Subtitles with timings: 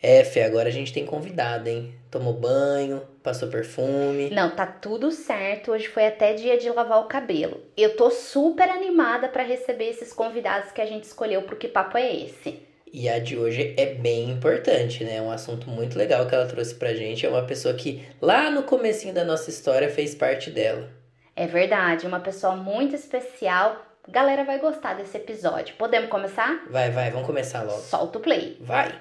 [0.00, 1.92] É, Fê, agora a gente tem convidado, hein?
[2.08, 4.30] Tomou banho, passou perfume.
[4.30, 5.72] Não, tá tudo certo.
[5.72, 7.60] Hoje foi até dia de lavar o cabelo.
[7.76, 11.98] Eu tô super animada para receber esses convidados que a gente escolheu pro Que Papo
[11.98, 12.62] é Esse?
[12.90, 15.16] E a de hoje é bem importante, né?
[15.16, 17.26] É um assunto muito legal que ela trouxe pra gente.
[17.26, 20.88] É uma pessoa que lá no comecinho da nossa história fez parte dela.
[21.36, 23.84] É verdade, uma pessoa muito especial.
[24.08, 25.74] Galera vai gostar desse episódio.
[25.76, 26.64] Podemos começar?
[26.70, 27.80] Vai, vai, vamos começar logo.
[27.80, 28.56] Solta o play.
[28.60, 28.98] Vai.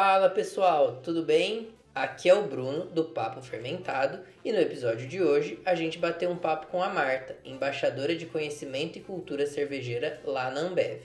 [0.00, 1.70] Fala pessoal, tudo bem?
[1.92, 6.30] Aqui é o Bruno do Papo Fermentado e no episódio de hoje a gente bateu
[6.30, 11.02] um papo com a Marta, embaixadora de conhecimento e cultura cervejeira lá na Ambev.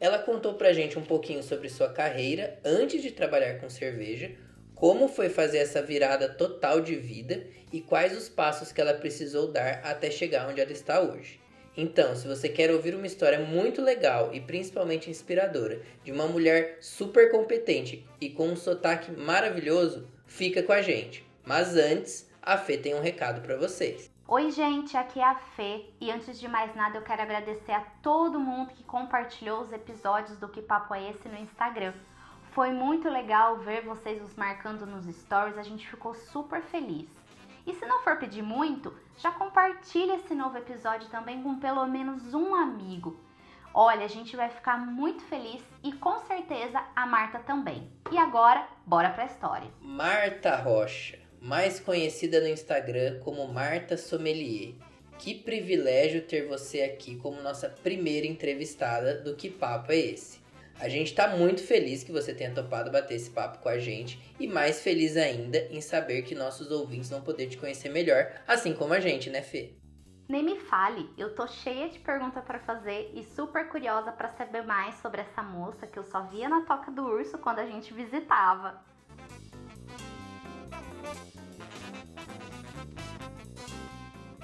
[0.00, 4.34] Ela contou pra gente um pouquinho sobre sua carreira antes de trabalhar com cerveja,
[4.74, 9.52] como foi fazer essa virada total de vida e quais os passos que ela precisou
[9.52, 11.41] dar até chegar onde ela está hoje.
[11.76, 16.76] Então, se você quer ouvir uma história muito legal e principalmente inspiradora de uma mulher
[16.80, 21.26] super competente e com um sotaque maravilhoso, fica com a gente.
[21.44, 24.10] Mas antes, a Fê tem um recado para vocês.
[24.28, 27.80] Oi, gente, aqui é a Fê e antes de mais nada eu quero agradecer a
[28.02, 31.94] todo mundo que compartilhou os episódios do Que Papo é Esse no Instagram.
[32.52, 37.08] Foi muito legal ver vocês nos marcando nos stories, a gente ficou super feliz.
[37.66, 42.34] E se não for pedir muito, já compartilha esse novo episódio também com pelo menos
[42.34, 43.18] um amigo.
[43.74, 47.90] Olha, a gente vai ficar muito feliz e com certeza a Marta também.
[48.10, 49.70] E agora, bora pra história.
[49.80, 54.74] Marta Rocha, mais conhecida no Instagram como Marta Sommelier.
[55.18, 60.41] Que privilégio ter você aqui como nossa primeira entrevistada do Que Papo é Esse?
[60.82, 64.20] A gente está muito feliz que você tenha topado bater esse papo com a gente
[64.40, 68.74] e mais feliz ainda em saber que nossos ouvintes vão poder te conhecer melhor, assim
[68.74, 69.76] como a gente, né, Fê?
[70.28, 74.62] Nem me fale, eu tô cheia de perguntas para fazer e super curiosa para saber
[74.62, 77.94] mais sobre essa moça que eu só via na Toca do Urso quando a gente
[77.94, 78.82] visitava.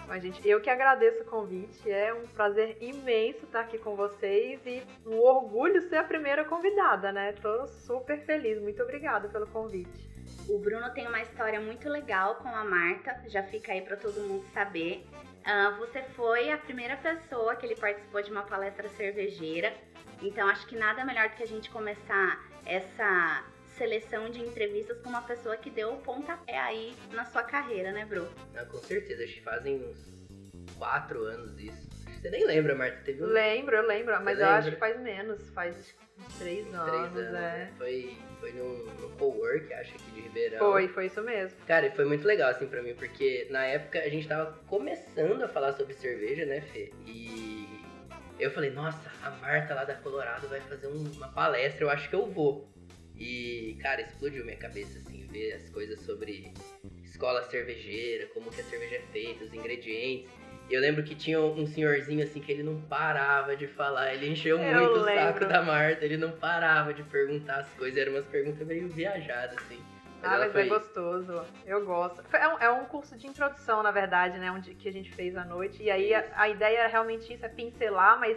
[0.08, 1.91] Mas, gente, eu que agradeço o convite.
[1.91, 7.12] É um prazer imenso estar aqui com vocês e um orgulho ser a primeira convidada,
[7.12, 7.32] né?
[7.32, 8.58] Tô super feliz.
[8.58, 10.08] Muito obrigada pelo convite.
[10.48, 14.19] O Bruno tem uma história muito legal com a Marta, já fica aí para todo
[14.22, 15.06] mundo saber.
[15.41, 19.75] Uh, você foi a primeira pessoa que ele participou de uma palestra cervejeira,
[20.22, 23.44] então acho que nada melhor do que a gente começar essa
[23.78, 28.05] seleção de entrevistas com uma pessoa que deu o pontapé aí na sua carreira, né,
[28.05, 28.28] Bru?
[28.56, 31.88] Ah, com certeza, acho que fazem uns quatro anos isso.
[32.21, 32.99] Você nem lembra, Marta?
[33.05, 33.27] Teve um...
[33.27, 34.44] Lembro, eu lembro, mas lembra?
[34.44, 37.31] eu acho que faz menos, faz uns três anos, três anos é.
[37.31, 37.72] Né?
[37.78, 40.59] Foi, foi no, no Cowork, acho, aqui de Ribeirão.
[40.59, 41.56] Foi, foi isso mesmo.
[41.65, 45.43] Cara, e foi muito legal, assim, pra mim, porque na época a gente tava começando
[45.43, 46.93] a falar sobre cerveja, né, Fê?
[47.06, 47.69] E
[48.38, 52.09] eu falei, nossa, a Marta lá da Colorado vai fazer um, uma palestra, eu acho
[52.09, 52.69] que eu vou.
[53.19, 56.53] E, cara, explodiu minha cabeça, assim, ver as coisas sobre
[57.03, 60.31] escola cervejeira, como que a cerveja é feita, os ingredientes.
[60.71, 64.59] Eu lembro que tinha um senhorzinho, assim, que ele não parava de falar, ele encheu
[64.61, 65.23] Eu muito o lembro.
[65.23, 69.56] saco da Marta, ele não parava de perguntar as coisas, eram umas perguntas meio viajadas,
[69.65, 69.83] assim.
[70.23, 71.45] Ah, ela mas é gostoso.
[71.65, 72.23] Eu gosto.
[72.25, 74.50] Foi- É um, é um curso de introdução, na verdade, né?
[74.50, 75.81] Onde, que a gente fez à noite.
[75.83, 78.37] E aí a, a ideia era realmente isso, é pincelar, mas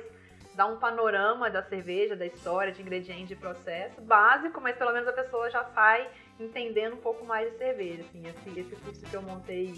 [0.55, 4.01] dar um panorama da cerveja, da história, de ingredientes, de processo.
[4.01, 8.01] Básico, mas pelo menos a pessoa já sai entendendo um pouco mais de cerveja.
[8.01, 9.73] Assim, esse, esse curso que eu montei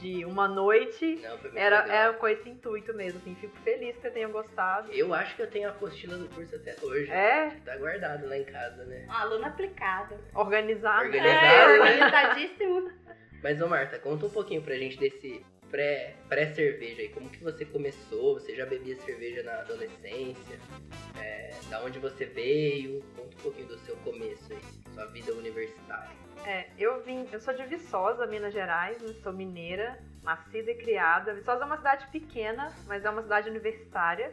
[0.00, 1.96] de uma noite Não, foi muito era, legal.
[1.96, 3.18] era com esse intuito mesmo.
[3.18, 4.92] Assim, fico feliz que você tenha gostado.
[4.92, 7.10] Eu acho que eu tenho a apostila do curso até hoje.
[7.10, 9.06] É, Tá guardado lá em casa, né?
[9.08, 10.14] Um aluno aplicado.
[10.34, 11.04] organizado.
[11.06, 11.80] Organizado, É, né?
[11.80, 12.90] organizadíssimo.
[13.42, 17.08] Mas, ô Marta, conta um pouquinho pra gente desse pré- pré-cerveja aí.
[17.08, 18.34] Como que você começou?
[18.34, 20.58] Você já bebia cerveja na adolescência?
[21.18, 23.02] É, da onde você veio?
[23.16, 24.58] Conta um pouquinho do seu começo aí,
[24.94, 26.16] sua vida universitária.
[26.44, 31.34] É, eu vim, eu sou de Viçosa, Minas Gerais, né, sou mineira, nascida e criada.
[31.34, 34.32] Viçosa é uma cidade pequena, mas é uma cidade universitária.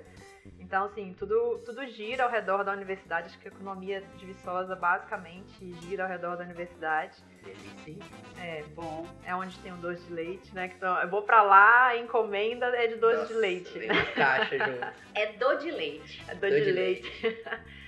[0.60, 3.28] Então, assim, tudo, tudo gira ao redor da universidade.
[3.28, 7.18] Acho que a economia de Viçosa basicamente gira ao redor da universidade.
[7.44, 8.04] Delícia?
[8.40, 10.72] É bom, é onde tem o doce de leite, né?
[10.76, 13.80] Então, eu vou pra lá, a encomenda é de doce de Nossa, leite.
[13.80, 14.94] Vem uma caixa junto.
[15.16, 16.24] É do de leite.
[16.28, 17.12] É doce de, leite.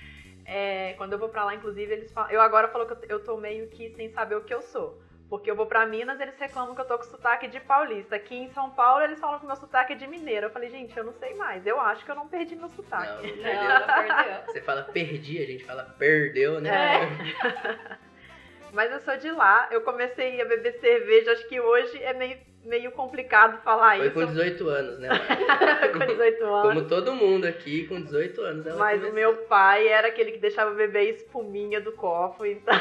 [0.48, 2.30] É, quando eu vou pra lá, inclusive, eles falam.
[2.30, 5.02] Eu agora falo que eu, eu tô meio que sem saber o que eu sou.
[5.28, 8.14] Porque eu vou pra Minas, eles reclamam que eu tô com sotaque de paulista.
[8.14, 10.46] Aqui em São Paulo, eles falam que meu sotaque é de mineiro.
[10.46, 11.66] Eu falei, gente, eu não sei mais.
[11.66, 13.08] Eu acho que eu não perdi meu sotaque.
[13.08, 13.80] não Não, perdeu.
[13.80, 14.34] não perdeu.
[14.46, 16.70] Você fala perdi, a gente fala perdeu, né?
[16.70, 17.98] É.
[18.72, 19.68] Mas eu sou de lá.
[19.72, 24.14] Eu comecei a beber cerveja, acho que hoje é meio meio complicado falar Foi isso.
[24.14, 25.08] com 18 anos, né,
[25.92, 26.62] com 18 anos.
[26.74, 28.66] Como todo mundo aqui, com 18 anos.
[28.66, 32.74] Ela Mas o meu pai era aquele que deixava beber espuminha do copo, então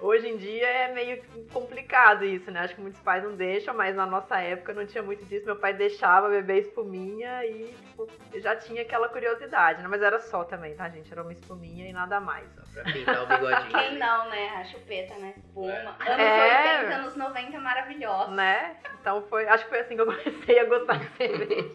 [0.00, 1.22] hoje em dia é meio
[1.52, 2.60] complicado isso, né?
[2.60, 5.46] Acho que muitos pais não deixam, mas na nossa época não tinha muito disso.
[5.46, 9.88] Meu pai deixava beber espuminha e tipo, já tinha aquela curiosidade, né?
[9.88, 11.10] Mas era só também, tá, gente?
[11.12, 12.46] Era uma espuminha e nada mais.
[12.54, 13.70] Só pra pintar o bigodinho.
[13.70, 13.98] Quem ali.
[13.98, 14.48] não, né?
[14.56, 15.34] A chupeta, né?
[15.36, 15.96] Espuma.
[16.06, 16.12] É.
[16.12, 16.78] Anos É.
[16.80, 18.34] 80, anos 90, maravilhosos.
[18.34, 18.76] Né?
[19.00, 21.70] Então foi, acho que foi assim que eu comecei a gostar de cerveja.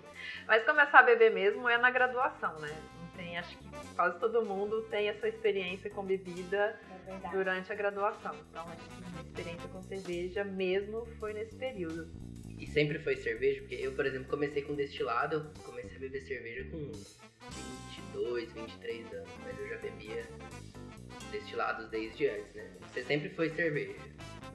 [0.48, 2.70] Mas começar a beber mesmo é na graduação, né?
[3.34, 8.36] Tem, acho que quase todo mundo tem essa experiência com bebida É durante a graduação.
[8.50, 12.12] Então, acho que minha experiência com cerveja mesmo foi nesse período.
[12.60, 13.62] E sempre foi cerveja?
[13.62, 16.92] Porque eu, por exemplo, comecei com destilado, eu comecei a beber cerveja com
[18.14, 19.30] 22, 23 anos.
[19.44, 20.28] Mas eu já bebia
[21.32, 22.72] destilados desde antes, né?
[22.82, 23.96] Você sempre foi cerveja.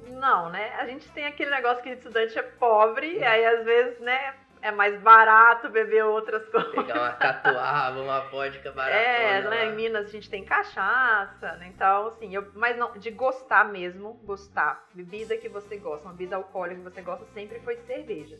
[0.06, 0.72] Não, né?
[0.74, 4.70] A gente tem aquele negócio que estudante é pobre, e aí às vezes, né, é
[4.70, 6.70] mais barato beber outras coisas.
[6.72, 9.50] Pegar uma catuaba, uma vodka baratona É, lá.
[9.50, 9.66] né?
[9.66, 11.68] Em Minas a gente tem cachaça, né?
[11.74, 14.86] Então, assim, eu, mas não, de gostar mesmo, gostar.
[14.94, 18.36] Bebida que você gosta, uma bebida alcoólica que você gosta, sempre foi cerveja.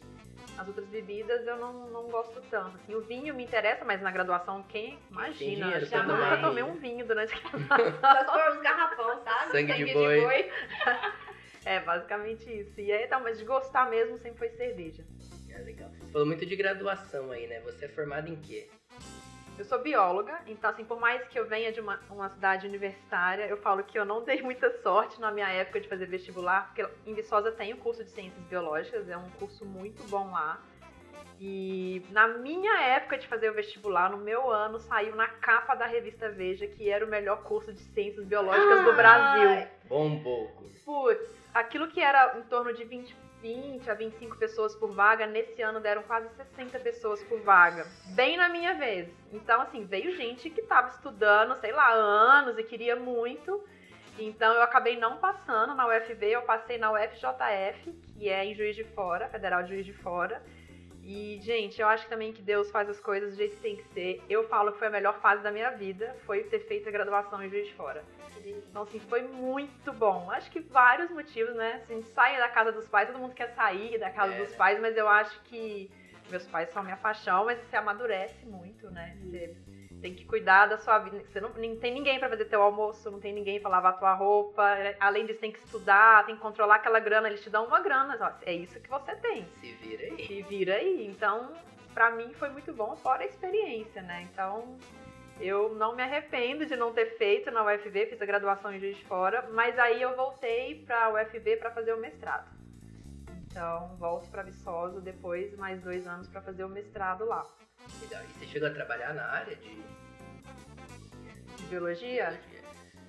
[0.57, 2.77] As outras bebidas eu não, não gosto tanto.
[2.77, 4.99] Assim, o vinho me interessa, mas na graduação, quem?
[5.11, 9.23] Imagina, dinheiro pra nunca tomar tomei um vinho durante a Só se for os garrafão,
[9.23, 9.53] sabe?
[9.53, 10.51] Sangue de boi.
[11.65, 12.81] É, basicamente isso.
[12.81, 15.05] E aí, então, mas de gostar mesmo sempre foi cerveja.
[15.59, 15.91] É legal.
[15.99, 17.61] Você falou muito de graduação aí, né?
[17.61, 18.69] Você é formada em quê?
[19.59, 23.45] Eu sou bióloga, então assim, por mais que eu venha de uma, uma cidade universitária,
[23.45, 26.89] eu falo que eu não dei muita sorte na minha época de fazer vestibular, porque
[27.05, 30.63] em Viçosa tem o curso de Ciências Biológicas, é um curso muito bom lá.
[31.41, 35.87] E na minha época de fazer o vestibular, no meu ano, saiu na capa da
[35.87, 39.49] revista Veja que era o melhor curso de Ciências Biológicas do Brasil.
[39.49, 39.71] Ai.
[39.89, 40.53] Bombou.
[40.85, 45.63] Putz, aquilo que era em torno de 20, 20 a 25 pessoas por vaga, nesse
[45.63, 47.87] ano deram quase 60 pessoas por vaga.
[48.15, 49.09] Bem na minha vez.
[49.33, 53.63] Então, assim, veio gente que tava estudando, sei lá, anos e queria muito.
[54.19, 58.75] Então, eu acabei não passando na UFB, eu passei na UFJF, que é em Juiz
[58.75, 60.43] de Fora, Federal de Juiz de Fora.
[61.03, 63.85] E, gente, eu acho também que Deus faz as coisas do jeito que tem que
[63.95, 64.23] ser.
[64.29, 67.43] Eu falo que foi a melhor fase da minha vida, foi ter feito a graduação
[67.43, 68.05] em Juiz de Fora.
[68.47, 70.31] Então, assim, foi muito bom.
[70.31, 71.81] Acho que vários motivos, né?
[71.83, 74.39] Assim, sai da casa dos pais, todo mundo quer sair da casa É.
[74.45, 75.91] dos pais, mas eu acho que
[76.31, 79.17] meus pais são minha paixão, mas você amadurece muito, né?
[79.23, 79.57] Você
[80.01, 81.19] tem que cuidar da sua vida.
[81.27, 84.15] Você não, não tem ninguém pra fazer teu almoço, não tem ninguém pra lavar tua
[84.15, 84.63] roupa.
[85.01, 87.29] Além disso, tem que estudar, tem que controlar aquela grana.
[87.29, 89.45] Eles te dão uma grana, ó, é isso que você tem.
[89.61, 90.27] Se vira aí.
[90.27, 91.07] Se vira aí.
[91.07, 91.53] Então,
[91.95, 94.29] pra mim foi muito bom, fora a experiência, né?
[94.31, 94.77] Então,
[95.41, 98.97] eu não me arrependo de não ter feito na UFV, fiz a graduação em Juiz
[98.97, 102.49] de Fora, mas aí eu voltei pra UFV pra fazer o mestrado.
[103.51, 107.47] Então, volto pra Viçosa depois, mais dois anos pra fazer o mestrado lá.
[108.03, 108.23] Legal.
[108.25, 109.75] E você chegou a trabalhar na área de
[111.57, 112.27] De biologia?
[112.31, 112.59] biologia?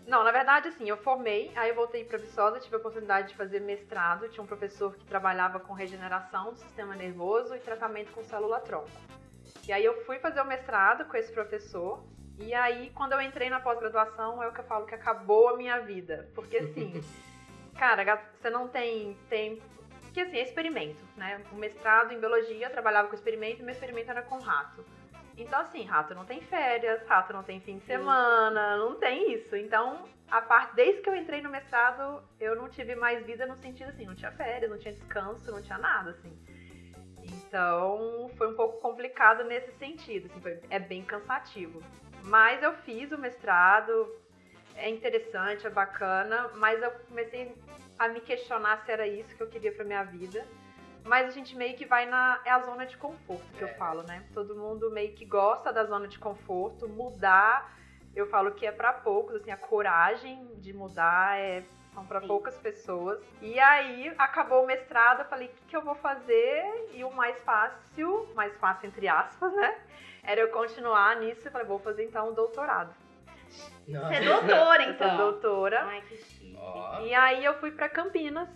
[0.08, 3.36] Não, na verdade, assim, eu formei, aí eu voltei para Viçosa, tive a oportunidade de
[3.36, 4.28] fazer mestrado.
[4.30, 8.90] Tinha um professor que trabalhava com regeneração do sistema nervoso e tratamento com célula-tronco.
[9.68, 12.04] E aí eu fui fazer o mestrado com esse professor.
[12.40, 15.58] E aí, quando eu entrei na pós-graduação, é o que eu falo que acabou a
[15.58, 16.30] minha vida.
[16.34, 17.04] Porque, assim,
[17.78, 19.62] cara, você não tem tempo.
[20.04, 21.42] Porque, assim, é experimento, né?
[21.52, 24.84] O mestrado em biologia, eu trabalhava com experimento e meu experimento era com rato.
[25.38, 29.56] Então, assim, rato não tem férias, rato não tem fim de semana, não tem isso.
[29.56, 33.56] Então, a parte, desde que eu entrei no mestrado, eu não tive mais vida no
[33.56, 36.38] sentido assim, não tinha férias, não tinha descanso, não tinha nada, assim.
[37.24, 41.81] Então, foi um pouco complicado nesse sentido, assim, foi, é bem cansativo.
[42.23, 44.07] Mas eu fiz o mestrado,
[44.76, 47.56] é interessante, é bacana, mas eu comecei
[47.97, 50.45] a me questionar se era isso que eu queria pra minha vida.
[51.04, 52.40] Mas a gente meio que vai na.
[52.45, 53.73] É a zona de conforto que eu É.
[53.76, 54.23] falo, né?
[54.33, 56.88] Todo mundo meio que gosta da zona de conforto.
[56.88, 57.73] Mudar,
[58.16, 61.64] eu falo que é pra poucos, assim, a coragem de mudar é.
[61.94, 62.28] São Sim.
[62.28, 63.19] poucas pessoas.
[63.42, 66.90] E aí, acabou o mestrado, eu falei, o que, que eu vou fazer?
[66.94, 69.76] E o mais fácil, mais fácil entre aspas, né?
[70.23, 71.47] Era eu continuar nisso.
[71.47, 72.94] Eu falei, vou fazer então o doutorado.
[73.49, 75.18] Você é doutora, Eu sou então.
[75.18, 75.83] doutora.
[75.83, 76.56] Ai, que chique.
[76.59, 78.47] Ó, E aí eu fui pra Campinas,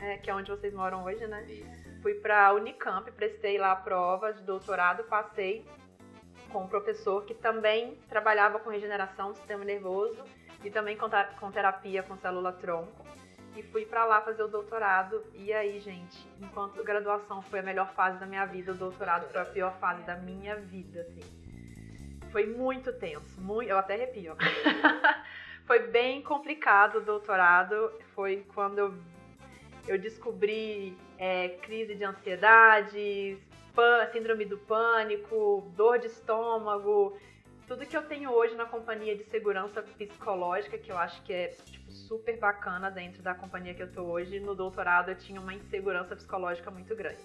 [0.00, 1.44] é, que é onde vocês moram hoje, né?
[1.44, 2.02] isso.
[2.02, 5.64] Fui pra Unicamp, prestei lá a prova de doutorado, passei
[6.50, 10.20] com um professor que também trabalhava com regeneração do sistema nervoso
[10.64, 13.06] e também com, com terapia com célula-tronco.
[13.54, 15.22] E fui pra lá fazer o doutorado.
[15.34, 19.30] E aí, gente, enquanto a graduação foi a melhor fase da minha vida, o doutorado
[19.30, 21.20] foi a pior fase da minha vida, assim.
[22.30, 24.34] Foi muito tenso, muito, eu até arrepio.
[25.66, 27.92] foi bem complicado o doutorado.
[28.14, 28.94] Foi quando eu
[29.86, 33.38] eu descobri é, crise de ansiedade,
[33.74, 37.16] pan, síndrome do pânico, dor de estômago,
[37.66, 41.48] tudo que eu tenho hoje na companhia de segurança psicológica, que eu acho que é
[41.48, 45.54] tipo, super bacana dentro da companhia que eu tô hoje, no doutorado eu tinha uma
[45.54, 47.22] insegurança psicológica muito grande.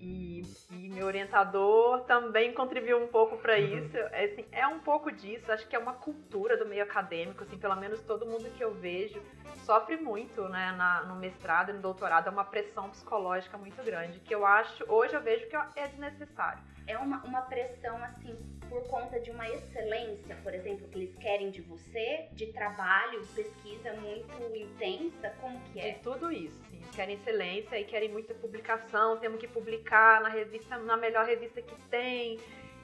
[0.00, 3.78] E, e, meu orientador também contribuiu um pouco para uhum.
[3.78, 3.96] isso.
[3.96, 7.58] É, assim, é um pouco disso, acho que é uma cultura do meio acadêmico, assim,
[7.58, 9.20] pelo menos todo mundo que eu vejo
[9.64, 14.18] sofre muito, né, na, no mestrado e no doutorado, é uma pressão psicológica muito grande,
[14.20, 16.62] que eu acho, hoje eu vejo que é desnecessário.
[16.88, 18.36] É uma, uma pressão, assim,
[18.68, 23.92] por conta de uma excelência, por exemplo, que eles querem de você, de trabalho, pesquisa
[23.92, 25.92] muito intensa, como que é?
[25.92, 26.68] De tudo isso
[26.98, 31.74] querem excelência e querem muita publicação, temos que publicar na revista, na melhor revista que
[31.82, 32.40] tem,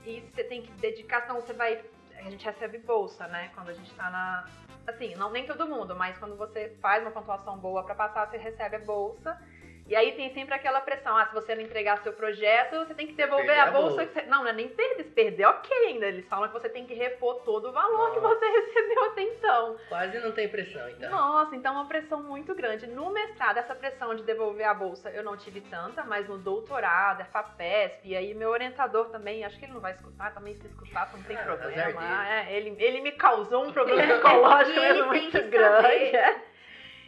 [0.07, 1.83] e você tem que dedicar, senão você vai.
[2.17, 3.51] A gente recebe bolsa, né?
[3.55, 4.49] Quando a gente tá na.
[4.87, 8.37] Assim, não nem todo mundo, mas quando você faz uma pontuação boa para passar, você
[8.37, 9.41] recebe a bolsa.
[9.87, 13.07] E aí tem sempre aquela pressão, ah, se você não entregar seu projeto, você tem
[13.07, 13.97] que devolver a, a bolsa.
[13.97, 14.13] bolsa.
[14.13, 14.23] Você...
[14.23, 16.07] Não, não é nem perder, se perder, ok ainda.
[16.07, 18.15] Eles falam que você tem que repor todo o valor Nossa.
[18.15, 19.77] que você recebeu até então.
[19.89, 21.11] Quase não tem pressão, então.
[21.11, 22.87] Nossa, então é uma pressão muito grande.
[22.87, 27.21] No mestrado, essa pressão de devolver a bolsa eu não tive tanta, mas no doutorado,
[27.21, 30.67] é FAPESP, e aí meu orientador também, acho que ele não vai escutar, também se
[30.67, 32.29] escutar, não tem ah, problema.
[32.29, 36.17] É, ele, ele me causou um problema psicológico muito grande.
[36.17, 36.54] É.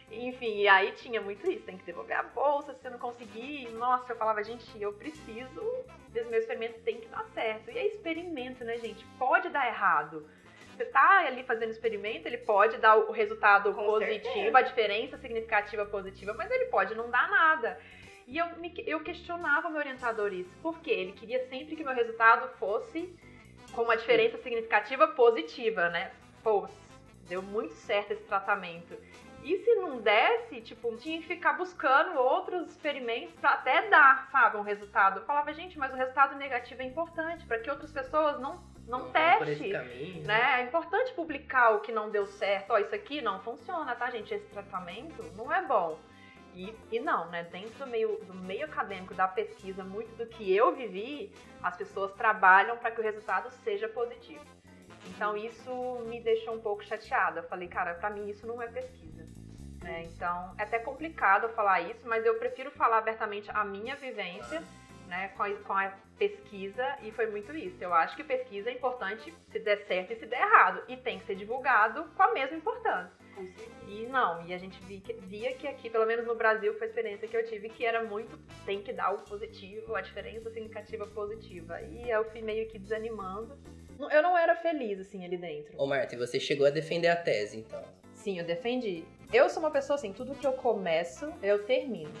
[0.09, 3.69] Enfim, e aí tinha muito isso, tem que devolver a bolsa, se você não conseguir.
[3.71, 5.61] Nossa, eu falava, gente, eu preciso
[6.09, 7.69] desse meu experimento, tem que dar certo.
[7.69, 9.05] E é experimento, né, gente?
[9.19, 10.25] Pode dar errado.
[10.75, 14.57] Você tá ali fazendo experimento, ele pode dar o resultado Com positivo, certeza.
[14.57, 17.79] a diferença significativa positiva, mas ele pode não dar nada.
[18.27, 22.47] E eu, me, eu questionava meu orientador isso, porque ele queria sempre que meu resultado
[22.57, 23.13] fosse
[23.73, 26.11] com uma diferença significativa positiva, né?
[26.43, 26.67] Pô,
[27.27, 28.95] deu muito certo esse tratamento.
[29.47, 34.57] E se não desse, tipo, tinha que ficar buscando outros experimentos para até dar, sabe,
[34.57, 35.21] um resultado.
[35.21, 39.09] Eu falava, gente, mas o resultado negativo é importante para que outras pessoas não não
[39.09, 40.39] teste, caminho, né?
[40.39, 40.61] né?
[40.61, 42.71] É importante publicar o que não deu certo.
[42.71, 44.33] Ó, isso aqui não funciona, tá, gente?
[44.33, 45.97] Esse tratamento não é bom.
[46.53, 47.43] E, e não, né?
[47.43, 51.31] Dentro do meio, do meio acadêmico, da pesquisa, muito do que eu vivi,
[51.63, 54.45] as pessoas trabalham para que o resultado seja positivo.
[55.07, 55.71] Então isso
[56.07, 57.39] me deixou um pouco chateada.
[57.39, 59.16] Eu falei, cara, para mim isso não é pesquisa.
[59.81, 60.03] Né?
[60.05, 64.61] Então, é até complicado falar isso, mas eu prefiro falar abertamente a minha vivência
[65.07, 67.77] né, com, a, com a pesquisa e foi muito isso.
[67.81, 70.83] Eu acho que pesquisa é importante se der certo e se der errado.
[70.87, 73.27] E tem que ser divulgado com a mesma importância.
[73.87, 76.87] E não, e a gente via que, via que aqui, pelo menos no Brasil, foi
[76.87, 80.49] a experiência que eu tive, que era muito, tem que dar o positivo, a diferença
[80.49, 81.81] significativa positiva.
[81.83, 83.57] E eu fui meio que desanimando.
[84.11, 85.73] Eu não era feliz, assim, ali dentro.
[85.77, 87.83] Ô, Marta, e você chegou a defender a tese, então?
[88.13, 89.05] Sim, eu defendi.
[89.31, 92.13] Eu sou uma pessoa assim, tudo que eu começo, eu termino.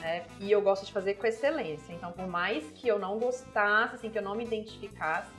[0.00, 0.24] Né?
[0.38, 1.92] E eu gosto de fazer com excelência.
[1.92, 5.30] Então, por mais que eu não gostasse, assim, que eu não me identificasse,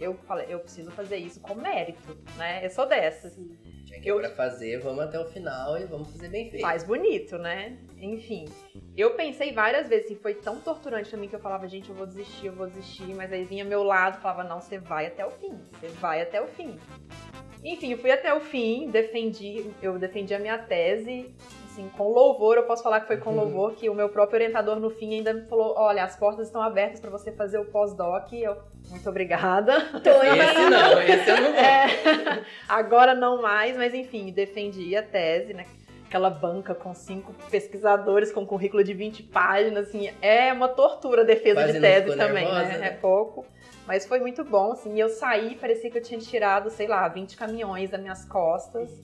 [0.00, 2.64] eu falei, eu preciso fazer isso com mérito, né?
[2.64, 3.36] Eu sou dessas.
[3.84, 4.18] Tinha que eu...
[4.18, 6.62] pra fazer, vamos até o final e vamos fazer bem feito.
[6.62, 7.78] Faz bonito, né?
[7.96, 8.46] Enfim.
[8.96, 11.94] Eu pensei várias vezes, assim, foi tão torturante pra mim que eu falava, gente, eu
[11.94, 15.24] vou desistir, eu vou desistir, mas aí vinha meu lado falava, não, você vai até
[15.24, 16.78] o fim, você vai até o fim.
[17.64, 22.58] Enfim, eu fui até o fim, defendi, eu defendi a minha tese, assim, com louvor,
[22.58, 23.36] eu posso falar que foi com uhum.
[23.36, 26.60] louvor, que o meu próprio orientador no fim ainda me falou, olha, as portas estão
[26.60, 28.58] abertas para você fazer o pós-doc, eu,
[28.90, 29.80] muito obrigada.
[30.02, 31.60] Tô esse não, esse eu não vou.
[31.60, 35.64] É, agora não mais, mas enfim, defendi a tese, né?
[36.06, 41.24] Aquela banca com cinco pesquisadores com currículo de 20 páginas, assim, é uma tortura a
[41.24, 42.78] defesa Quase de tese também, nervosa, né?
[42.78, 42.86] né?
[42.88, 43.44] É pouco.
[43.86, 44.98] Mas foi muito bom, assim.
[44.98, 49.02] Eu saí, parecia que eu tinha tirado, sei lá, 20 caminhões das minhas costas.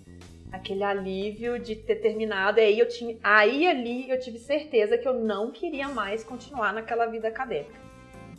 [0.51, 2.59] Aquele alívio de ter terminado.
[2.59, 3.17] E aí eu tinha.
[3.23, 7.79] Aí ali eu tive certeza que eu não queria mais continuar naquela vida acadêmica.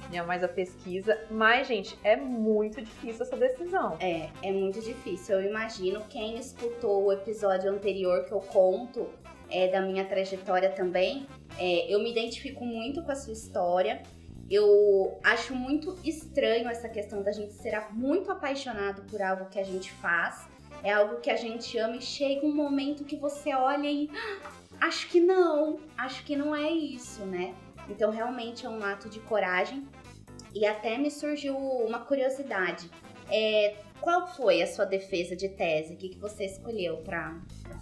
[0.10, 1.18] Tinha mais a pesquisa.
[1.30, 3.98] Mas, gente, é muito difícil essa decisão.
[4.00, 5.40] É, é muito difícil.
[5.40, 9.08] Eu imagino quem escutou o episódio anterior que eu conto
[9.50, 11.28] é, da minha trajetória também.
[11.58, 14.02] É, eu me identifico muito com a sua história.
[14.52, 19.64] Eu acho muito estranho essa questão da gente ser muito apaixonado por algo que a
[19.64, 20.46] gente faz.
[20.84, 24.88] É algo que a gente ama e chega um momento que você olha e ah,
[24.88, 27.56] acho que não, acho que não é isso, né?
[27.88, 29.88] Então realmente é um ato de coragem.
[30.54, 32.92] E até me surgiu uma curiosidade.
[33.30, 35.94] É, qual foi a sua defesa de tese?
[35.94, 37.36] O que, que você escolheu para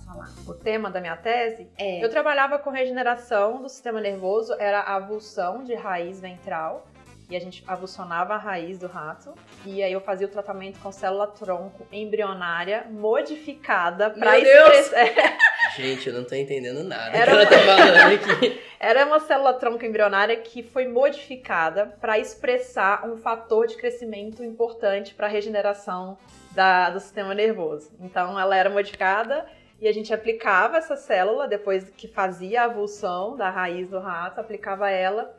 [0.06, 0.30] falar?
[0.46, 1.68] O tema da minha tese?
[1.78, 2.04] É.
[2.04, 6.86] Eu trabalhava com regeneração do sistema nervoso, era a avulsão de raiz ventral.
[7.30, 9.36] E a gente avulsionava a raiz do rato.
[9.64, 15.06] E aí eu fazia o tratamento com célula tronco embrionária modificada para expressar.
[15.76, 18.62] Gente, eu não tô entendendo nada Era que ela tá falando aqui.
[18.80, 25.14] Era uma célula tronco embrionária que foi modificada para expressar um fator de crescimento importante
[25.14, 26.18] para a regeneração
[26.52, 27.92] da, do sistema nervoso.
[28.00, 29.46] Então, ela era modificada
[29.82, 34.40] e a gente aplicava essa célula depois que fazia a avulsão da raiz do rato,
[34.40, 35.38] aplicava ela.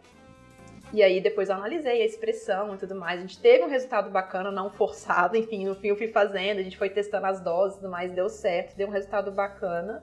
[0.92, 3.18] E aí depois eu analisei a expressão e tudo mais.
[3.18, 5.36] A gente teve um resultado bacana, não forçado.
[5.38, 8.12] Enfim, no fim eu fui fazendo, a gente foi testando as doses e tudo mais,
[8.12, 10.02] deu certo, deu um resultado bacana.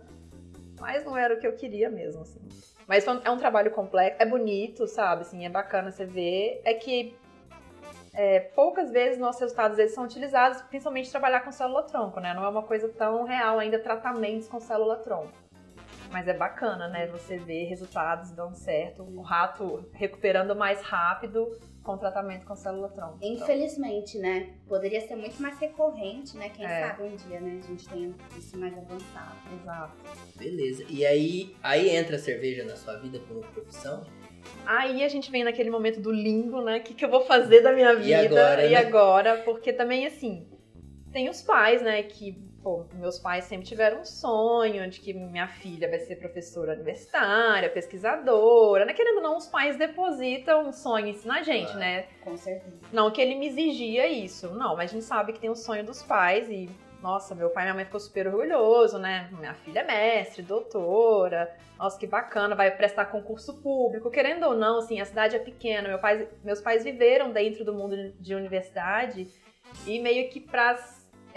[0.80, 2.40] Mas não era o que eu queria mesmo, assim.
[2.88, 5.22] Mas é um trabalho complexo, é bonito, sabe?
[5.22, 6.62] Assim, é bacana você ver.
[6.64, 7.16] É que
[8.14, 12.34] é, poucas vezes nossos resultados eles são utilizados, principalmente trabalhar com célula-tronco, né?
[12.34, 15.32] Não é uma coisa tão real ainda tratamentos com célula-tronco.
[16.12, 17.08] Mas é bacana, né?
[17.08, 21.52] Você ver resultados dando certo, o rato recuperando mais rápido
[21.88, 23.18] com tratamento com célula-tronco.
[23.22, 24.50] Infelizmente, né?
[24.68, 26.50] Poderia ser muito mais recorrente, né?
[26.50, 26.90] Quem é.
[26.90, 27.62] sabe um dia, né?
[27.64, 29.38] A gente tem isso mais avançado.
[29.62, 29.94] Exato.
[30.36, 30.84] Beleza.
[30.90, 34.06] E aí, aí entra a cerveja na sua vida como profissão?
[34.66, 36.80] Aí a gente vem naquele momento do limbo, né?
[36.80, 38.10] O que, que eu vou fazer da minha vida?
[38.10, 38.66] E agora?
[38.66, 38.76] E né?
[38.76, 39.38] agora?
[39.46, 40.46] Porque também, assim,
[41.14, 42.04] tem os pais, né?
[42.04, 42.38] Que,
[42.68, 47.70] pô, meus pais sempre tiveram um sonho de que minha filha vai ser professora universitária,
[47.70, 48.94] pesquisadora, né?
[48.94, 51.80] Querendo ou não, os pais depositam um sonho isso na gente, claro.
[51.80, 52.08] né?
[52.22, 52.76] Com certeza.
[52.92, 55.86] Não que ele me exigia isso, não, mas a gente sabe que tem o sonho
[55.86, 56.70] dos pais e
[57.02, 59.30] nossa, meu pai e minha mãe ficou super orgulhoso, né?
[59.32, 61.56] Minha filha é mestre, doutora.
[61.80, 64.12] Nossa, que bacana, vai prestar concurso público.
[64.12, 65.88] Querendo ou não, assim, a cidade é pequena.
[65.88, 69.30] Meu pai, meus pais viveram dentro do mundo de universidade
[69.86, 70.76] e meio que pra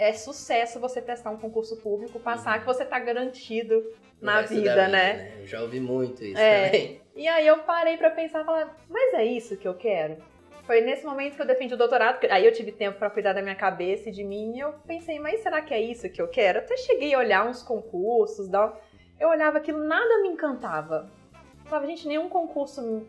[0.01, 3.85] é sucesso você prestar um concurso público, passar que você tá garantido
[4.19, 5.13] na vida, vida, né?
[5.13, 5.37] né?
[5.41, 6.65] Eu já ouvi muito isso é.
[6.65, 7.01] também.
[7.15, 10.17] E aí eu parei para pensar, falar, mas é isso que eu quero?
[10.63, 13.43] Foi nesse momento que eu defendi o doutorado, aí eu tive tempo para cuidar da
[13.43, 16.27] minha cabeça e de mim, e eu pensei, mas será que é isso que eu
[16.27, 16.59] quero?
[16.59, 18.49] Eu até cheguei a olhar uns concursos,
[19.19, 21.11] eu olhava aquilo, nada me encantava.
[21.63, 23.05] Eu falava, gente, nenhum concurso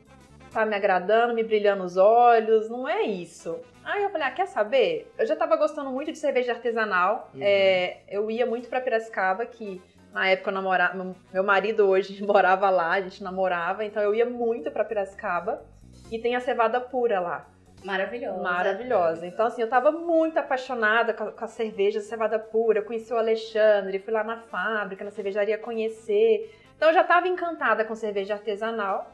[0.52, 3.58] tá me agradando, me brilhando os olhos, não é isso.
[3.85, 5.12] Aí eu falei, ah, quer saber?
[5.18, 7.40] Eu já tava gostando muito de cerveja artesanal, uhum.
[7.42, 12.71] é, eu ia muito para Piracicaba, que na época eu namorava, meu marido hoje morava
[12.71, 15.62] lá, a gente namorava, então eu ia muito para Piracicaba.
[16.11, 17.47] E tem a cevada pura lá.
[17.85, 18.42] Maravilhosa.
[18.42, 19.27] Maravilhosa.
[19.27, 22.81] Então, assim, eu tava muito apaixonada com a, com a cerveja cevada pura.
[22.81, 26.55] Eu conheci o Alexandre, fui lá na fábrica, na cervejaria conhecer.
[26.77, 29.12] Então, eu já tava encantada com cerveja artesanal.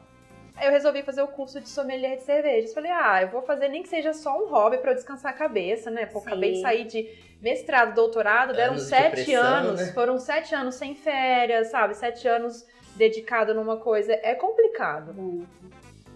[0.61, 2.73] Eu resolvi fazer o curso de sommelier de cervejas.
[2.73, 5.35] Falei, ah, eu vou fazer nem que seja só um hobby para eu descansar a
[5.35, 6.05] cabeça, né?
[6.05, 7.09] Pô, acabei de sair de
[7.41, 9.79] mestrado, doutorado, deram anos sete pressão, anos.
[9.79, 9.93] Né?
[9.93, 11.95] Foram sete anos sem férias, sabe?
[11.95, 14.13] Sete anos dedicado numa coisa.
[14.13, 15.13] É complicado.
[15.13, 15.47] Muito.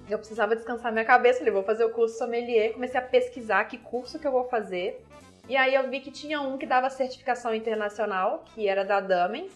[0.10, 3.77] Eu precisava descansar minha cabeça, falei, vou fazer o curso sommelier, comecei a pesquisar que
[3.77, 5.01] curso que eu vou fazer.
[5.47, 9.51] E aí eu vi que tinha um que dava certificação internacional, que era da Damens.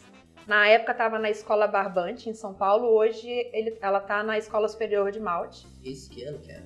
[0.48, 2.88] Na época estava na Escola Barbante, em São Paulo.
[2.88, 5.68] Hoje ele, ela está na Escola Superior de Malte.
[5.84, 6.62] Isso que ano que é?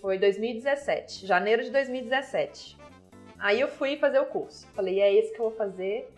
[0.00, 2.78] Foi 2017, janeiro de 2017.
[3.38, 4.66] Aí eu fui fazer o curso.
[4.68, 6.10] Falei, é esse que eu vou fazer.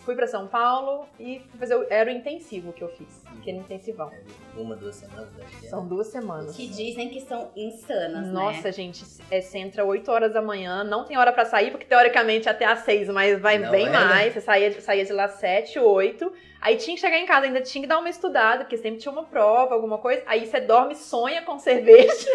[0.00, 1.86] Fui para São Paulo e fui fazer.
[1.88, 3.24] Era o intensivo que eu fiz.
[3.36, 4.10] Aquele intensivão.
[4.56, 5.68] Uma, duas semanas, acho que é.
[5.70, 6.56] São duas semanas.
[6.56, 8.32] Que dizem que são insanas, né?
[8.32, 8.72] Nossa, né?
[8.72, 12.48] gente, é, você entra 8 horas da manhã, não tem hora para sair, porque teoricamente
[12.48, 14.26] até às 6, mas vai não bem é, mais.
[14.26, 14.30] Né?
[14.30, 16.32] Você saía, saía de lá 7, 8.
[16.60, 19.12] Aí tinha que chegar em casa, ainda tinha que dar uma estudada, porque sempre tinha
[19.12, 20.22] uma prova, alguma coisa.
[20.26, 22.30] Aí você dorme, sonha com cerveja.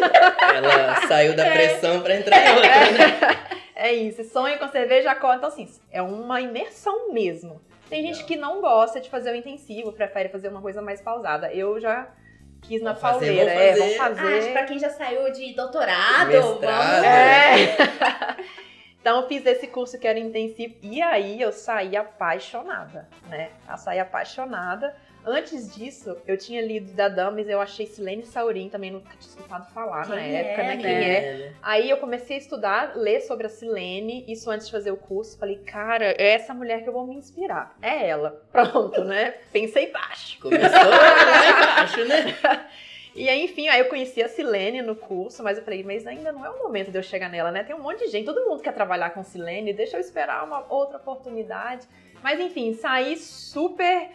[0.54, 1.52] Ela saiu da é.
[1.52, 2.00] pressão é.
[2.00, 2.92] para entrar em outra, é.
[2.92, 3.44] né?
[3.76, 5.38] É isso, sonha com cerveja, acorda.
[5.38, 7.60] Então, assim, é uma imersão mesmo.
[7.94, 11.52] Tem gente que não gosta de fazer o intensivo, prefere fazer uma coisa mais pausada.
[11.52, 12.08] Eu já
[12.60, 13.52] quis na vamos pauleira.
[13.52, 14.48] Fazer, é, vamos fazer.
[14.48, 16.60] Ah, pra quem já saiu de doutorado, Mestrado.
[16.60, 17.04] vamos.
[17.06, 17.76] É.
[19.00, 23.50] então eu fiz esse curso que era intensivo e aí eu saí apaixonada, né?
[23.70, 24.96] Eu saí apaixonada.
[25.26, 29.72] Antes disso, eu tinha lido da Dames, eu achei Silene Saurin, também nunca tinha escutado
[29.72, 30.76] falar Quem na é, época, né?
[30.76, 30.82] né?
[30.82, 31.52] Quem é.
[31.62, 35.38] Aí eu comecei a estudar, ler sobre a Silene, isso antes de fazer o curso.
[35.38, 37.74] Falei, cara, é essa mulher que eu vou me inspirar.
[37.80, 38.42] É ela.
[38.52, 39.34] Pronto, né?
[39.50, 40.38] Pensei baixo.
[40.40, 42.66] Começou lá embaixo, né?
[43.16, 46.32] E aí, enfim, aí eu conheci a Silene no curso, mas eu falei, mas ainda
[46.32, 47.62] não é o momento de eu chegar nela, né?
[47.62, 50.66] Tem um monte de gente, todo mundo quer trabalhar com Silene, deixa eu esperar uma
[50.68, 51.86] outra oportunidade.
[52.24, 54.10] Mas enfim, saí super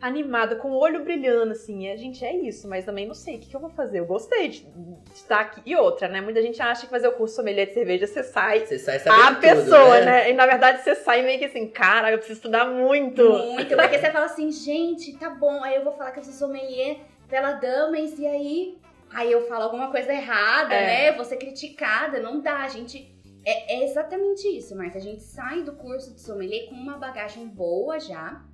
[0.00, 1.86] animada, com o olho brilhando, assim.
[1.86, 3.98] E a gente, é isso, mas também não sei o que, que eu vou fazer.
[3.98, 4.66] Eu gostei de,
[5.14, 5.60] estar aqui.
[5.66, 6.20] E outra, né?
[6.20, 8.64] Muita gente acha que fazer o curso sommelier de cerveja, você sai.
[8.64, 10.04] Você sai sabendo A pessoa, né?
[10.04, 10.30] né?
[10.30, 13.22] E na verdade você sai meio que assim, cara, eu preciso estudar muito.
[13.28, 16.32] Muito, porque você fala assim, gente, tá bom, aí eu vou falar que eu sou
[16.32, 18.78] sommelier pela Damas, e aí.
[19.10, 20.86] Aí eu falo alguma coisa errada, é.
[20.86, 21.12] né?
[21.12, 22.20] Vou ser criticada.
[22.20, 23.10] Não dá, a gente
[23.44, 24.98] É, é exatamente isso, Marta.
[24.98, 28.44] A gente sai do curso de sommelier com uma bagagem boa já.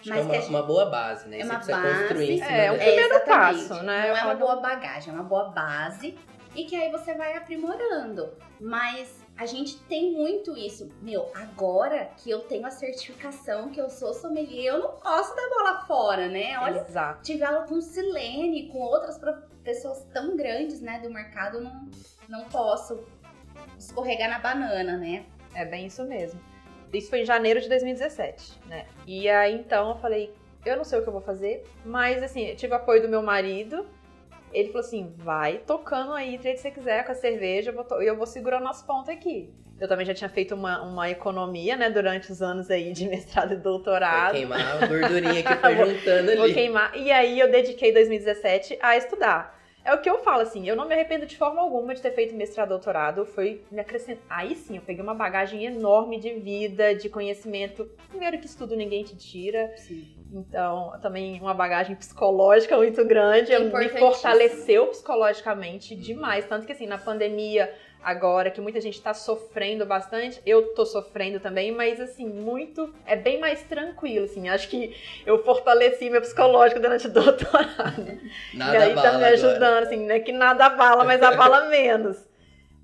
[0.00, 0.48] Acho mas que é uma, gente...
[0.48, 1.40] uma, boa base, né?
[1.40, 1.98] É uma Você base.
[2.00, 4.08] Construir em cima é, é um primeiro é, passo, né?
[4.08, 6.18] Não é uma boa bagagem, é uma boa base.
[6.54, 8.32] E que aí você vai aprimorando.
[8.60, 10.90] Mas a gente tem muito isso.
[11.00, 15.48] Meu, agora que eu tenho a certificação que eu sou sommelier, eu não posso dar
[15.48, 16.58] bola fora, né?
[16.58, 17.22] Olha, Exato.
[17.22, 19.18] tive aula com Silene, com outras
[19.62, 21.88] pessoas tão grandes, né, do mercado, não,
[22.28, 23.04] não posso
[23.78, 25.24] escorregar na banana, né?
[25.54, 26.40] É bem isso mesmo.
[26.92, 28.86] Isso foi em janeiro de 2017, né?
[29.06, 30.32] E aí então eu falei,
[30.64, 33.22] eu não sei o que eu vou fazer, mas assim, eu tive apoio do meu
[33.22, 33.86] marido.
[34.52, 38.16] Ele falou assim: vai tocando aí, se você quiser, com a cerveja, eu vou, eu
[38.16, 39.52] vou segurando as pontas aqui.
[39.80, 43.54] Eu também já tinha feito uma, uma economia, né, durante os anos aí de mestrado
[43.54, 44.26] e doutorado.
[44.26, 46.36] Vou queimar a gordurinha que foi juntando ali.
[46.36, 46.96] Vou queimar.
[46.96, 49.61] E aí eu dediquei 2017 a estudar.
[49.84, 52.12] É o que eu falo, assim, eu não me arrependo de forma alguma de ter
[52.12, 53.26] feito mestrado e doutorado.
[53.26, 54.24] Foi me acrescentar.
[54.28, 57.90] Aí sim, eu peguei uma bagagem enorme de vida, de conhecimento.
[58.08, 59.72] Primeiro que estudo ninguém te tira.
[59.76, 60.14] Sim.
[60.32, 63.52] Então, também uma bagagem psicológica muito grande.
[63.58, 66.46] Me fortaleceu psicologicamente demais.
[66.46, 70.40] Tanto que, assim, na pandemia agora, que muita gente está sofrendo bastante.
[70.44, 72.92] Eu tô sofrendo também, mas assim, muito.
[73.06, 74.48] É bem mais tranquilo, assim.
[74.48, 78.20] Acho que eu fortaleci meu psicológico durante o doutorado.
[78.54, 79.86] Nada e aí tá me ajudando, agora.
[79.86, 80.20] assim, né?
[80.20, 82.28] Que nada bala, mas abala menos.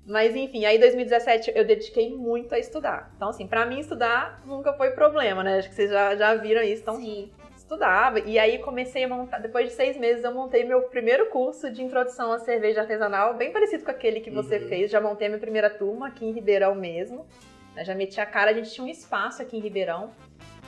[0.05, 3.11] Mas enfim, aí 2017 eu dediquei muito a estudar.
[3.15, 5.59] Então, assim, para mim estudar nunca foi problema, né?
[5.59, 6.81] Acho que vocês já, já viram isso.
[6.81, 7.29] Então, Sim
[7.69, 8.19] estudava.
[8.19, 11.83] E aí comecei a montar, depois de seis meses, eu montei meu primeiro curso de
[11.83, 14.67] introdução à cerveja artesanal, bem parecido com aquele que você uhum.
[14.67, 14.89] fez.
[14.89, 17.27] Já montei a minha primeira turma aqui em Ribeirão mesmo.
[17.77, 20.11] Eu já meti a cara, a gente tinha um espaço aqui em Ribeirão,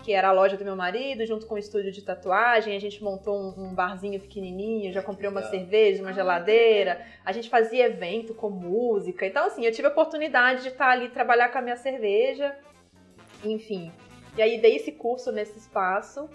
[0.04, 2.76] que era a loja do meu marido, junto com o estúdio de tatuagem.
[2.76, 7.04] A gente montou um, um barzinho pequenininho, já comprei uma cerveja, uma geladeira.
[7.26, 9.26] A gente fazia evento com música.
[9.26, 12.56] Então, assim, eu tive a oportunidade de estar ali trabalhar com a minha cerveja.
[13.44, 13.92] Enfim.
[14.38, 16.30] E aí dei esse curso nesse espaço.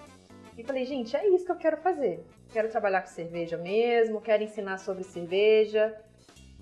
[0.57, 2.25] E falei, gente, é isso que eu quero fazer.
[2.51, 5.95] Quero trabalhar com cerveja mesmo, quero ensinar sobre cerveja.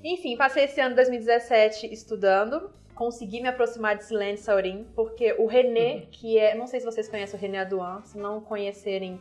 [0.03, 5.95] Enfim, passei esse ano 2017 estudando, consegui me aproximar de Silene Saurin, porque o René,
[5.95, 6.07] uhum.
[6.11, 6.55] que é.
[6.55, 9.21] Não sei se vocês conhecem o René Aduan, se não conhecerem,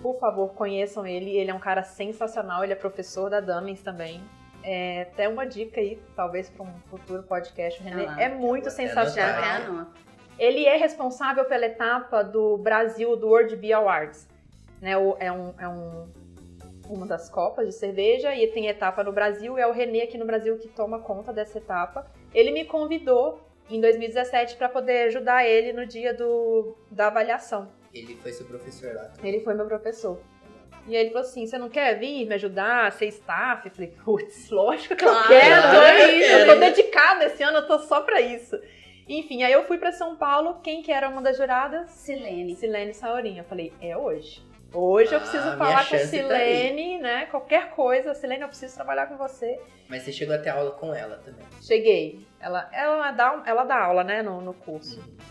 [0.00, 1.36] por favor, conheçam ele.
[1.36, 4.22] Ele é um cara sensacional, ele é professor da Damens também.
[4.62, 7.80] É, até uma dica aí, talvez para um futuro podcast.
[7.80, 9.86] O René ah, é muito sensacional.
[10.40, 14.26] Ele é responsável pela etapa do Brasil do World Beer Awards.
[14.80, 14.92] Né?
[14.92, 16.08] É, um, é um,
[16.88, 19.58] uma das copas de cerveja e tem etapa no Brasil.
[19.58, 22.10] E é o Renê aqui no Brasil que toma conta dessa etapa.
[22.32, 27.70] Ele me convidou em 2017 para poder ajudar ele no dia do, da avaliação.
[27.92, 29.04] Ele foi seu professor lá?
[29.08, 29.34] Também.
[29.34, 30.18] Ele foi meu professor.
[30.86, 33.68] E aí ele falou assim: você não quer vir me ajudar, ser staff?
[33.68, 37.66] Eu falei, putz, lógico que claro, eu quero, eu, eu tô dedicada esse ano, eu
[37.66, 38.58] tô só pra isso.
[39.10, 40.60] Enfim, aí eu fui para São Paulo.
[40.62, 41.90] Quem que era uma das juradas?
[41.90, 42.54] Silene.
[42.54, 43.38] Silene Saurinho.
[43.38, 44.40] Eu falei, é hoje.
[44.72, 47.26] Hoje ah, eu preciso falar com a tá Silene, tá né?
[47.26, 49.58] Qualquer coisa, Silene, eu preciso trabalhar com você.
[49.88, 51.44] Mas você chegou a ter aula com ela também?
[51.60, 52.24] Cheguei.
[52.38, 55.00] Ela, ela, dá, ela dá aula, né, no, no curso.
[55.00, 55.29] Uhum.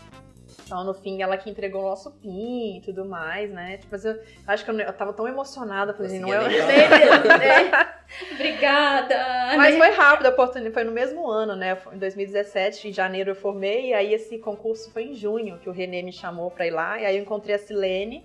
[0.70, 3.78] Então, no fim, ela que entregou o nosso PIN e tudo mais, né?
[3.78, 6.46] Tipo, eu acho que eu, eu tava tão emocionada, falei, assim, não é.
[6.46, 8.34] é.
[8.34, 9.16] Obrigada!
[9.56, 11.76] Mas foi rápido a oportunidade, foi no mesmo ano, né?
[11.92, 15.72] Em 2017, em janeiro eu formei, e aí esse concurso foi em junho, que o
[15.72, 18.24] Renê me chamou pra ir lá, e aí eu encontrei a Silene.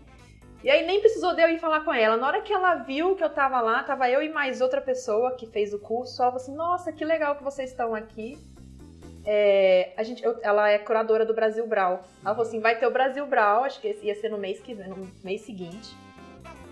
[0.64, 2.16] E aí nem precisou de eu ir falar com ela.
[2.16, 5.36] Na hora que ela viu que eu tava lá, tava eu e mais outra pessoa
[5.36, 8.38] que fez o curso, ela falou assim: Nossa, que legal que vocês estão aqui.
[9.26, 12.04] É, a gente, eu, ela é curadora do Brasil Brau.
[12.24, 14.74] Ela falou assim: vai ter o Brasil Brau, acho que ia ser no mês que
[14.74, 15.96] vem, no mês seguinte.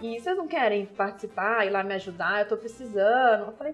[0.01, 2.41] E vocês não querem participar, ir lá me ajudar?
[2.41, 3.45] Eu tô precisando.
[3.47, 3.73] Eu falei,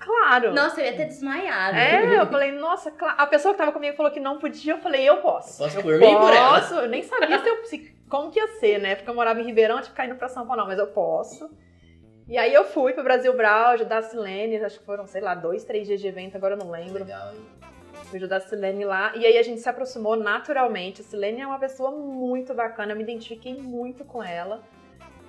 [0.00, 0.52] claro.
[0.52, 1.76] Nossa, eu ia ter desmaiado.
[1.76, 3.14] É, eu falei, nossa, claro.
[3.16, 5.62] A pessoa que tava comigo falou que não podia, eu falei, eu posso.
[5.62, 6.82] Eu posso por eu mim por ela.
[6.82, 8.96] Eu nem sabia se eu, se, como que ia ser, né?
[8.96, 10.88] Porque eu morava em Ribeirão, tinha que ficar indo pra São Paulo, não, mas eu
[10.88, 11.48] posso.
[12.28, 15.34] E aí eu fui pro Brasil Brau, ajudar a Silene, acho que foram, sei lá,
[15.36, 17.04] dois, três dias de evento, agora eu não lembro.
[17.04, 17.60] Legal, hein?
[18.12, 19.12] Ajudar a Silene lá.
[19.16, 21.00] E aí a gente se aproximou naturalmente.
[21.00, 24.62] A Silene é uma pessoa muito bacana, eu me identifiquei muito com ela.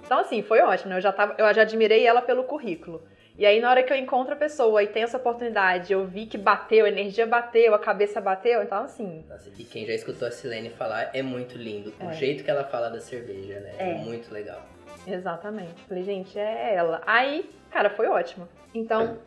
[0.04, 0.98] Então, assim, foi ótimo, né?
[0.98, 3.02] Eu já, tava, eu já admirei ela pelo currículo.
[3.38, 6.26] E aí, na hora que eu encontro a pessoa e tenho essa oportunidade, eu vi
[6.26, 9.24] que bateu, a energia bateu, a cabeça bateu, então assim.
[9.30, 11.94] Nossa, e quem já escutou a Silene falar é muito lindo.
[12.00, 12.06] É.
[12.06, 13.74] O jeito que ela fala da cerveja, né?
[13.78, 14.62] É, é muito legal.
[15.08, 15.82] Exatamente.
[15.88, 17.02] Falei, gente, é ela.
[17.06, 18.48] Aí, cara, foi ótimo.
[18.76, 19.18] Então,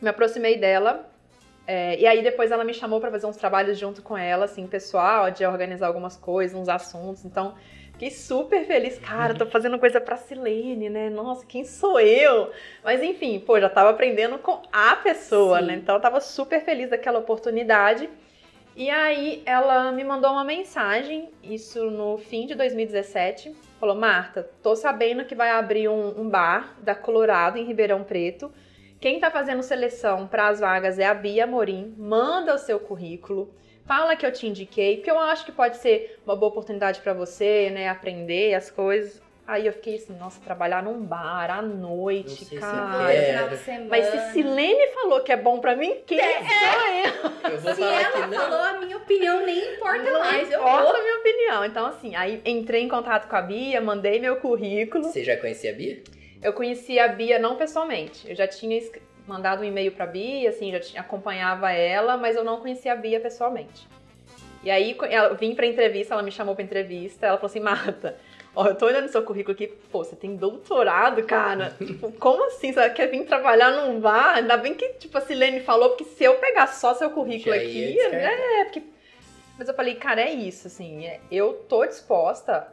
[0.00, 1.08] me aproximei dela,
[1.66, 4.66] é, e aí depois ela me chamou para fazer uns trabalhos junto com ela, assim,
[4.66, 7.24] pessoal, de organizar algumas coisas, uns assuntos.
[7.24, 7.54] Então,
[7.92, 8.98] Fiquei super feliz.
[8.98, 11.08] Cara, tô fazendo coisa pra Silene, né?
[11.08, 12.50] Nossa, quem sou eu?
[12.82, 15.66] Mas enfim, pô, já tava aprendendo com a pessoa, Sim.
[15.66, 15.74] né?
[15.74, 18.10] Então eu tava super feliz daquela oportunidade.
[18.74, 23.54] E aí ela me mandou uma mensagem, isso no fim de 2017.
[23.78, 28.50] Falou, Marta, tô sabendo que vai abrir um, um bar da Colorado em Ribeirão Preto.
[29.02, 31.92] Quem tá fazendo seleção para as vagas é a Bia Morim.
[31.98, 33.52] Manda o seu currículo.
[33.84, 37.12] Fala que eu te indiquei, porque eu acho que pode ser uma boa oportunidade para
[37.12, 37.88] você, né?
[37.88, 39.20] Aprender as coisas.
[39.44, 43.50] Aí eu fiquei assim, nossa, trabalhar num bar à noite, se cara.
[43.64, 43.88] semana.
[43.90, 46.30] Mas se Silene falou que é bom pra mim, quem sou
[47.42, 47.50] eu?
[47.50, 48.38] Eu vou Se falar ela que não.
[48.40, 50.48] falou a minha opinião, nem importa Não mais.
[50.48, 50.96] Eu importa vou.
[50.96, 51.64] a minha opinião.
[51.64, 55.02] Então, assim, aí entrei em contato com a Bia, mandei meu currículo.
[55.06, 56.00] Você já conhecia a Bia?
[56.42, 58.28] Eu conheci a Bia não pessoalmente.
[58.28, 58.80] Eu já tinha
[59.26, 62.96] mandado um e-mail pra Bia, assim, já tinha- acompanhava ela, mas eu não conhecia a
[62.96, 63.86] Bia pessoalmente.
[64.64, 68.16] E aí eu vim pra entrevista, ela me chamou pra entrevista, ela falou assim, Marta,
[68.54, 71.74] ó, eu tô olhando seu currículo aqui, pô, você tem doutorado, cara.
[71.84, 72.72] tipo, como assim?
[72.72, 74.36] Você quer vir trabalhar num bar?
[74.36, 77.60] Ainda bem que, tipo, a Silene falou, porque se eu pegar só seu currículo ia
[77.60, 78.82] aqui, é, porque...
[79.58, 82.66] Mas eu falei, cara, é isso, assim, é- eu tô disposta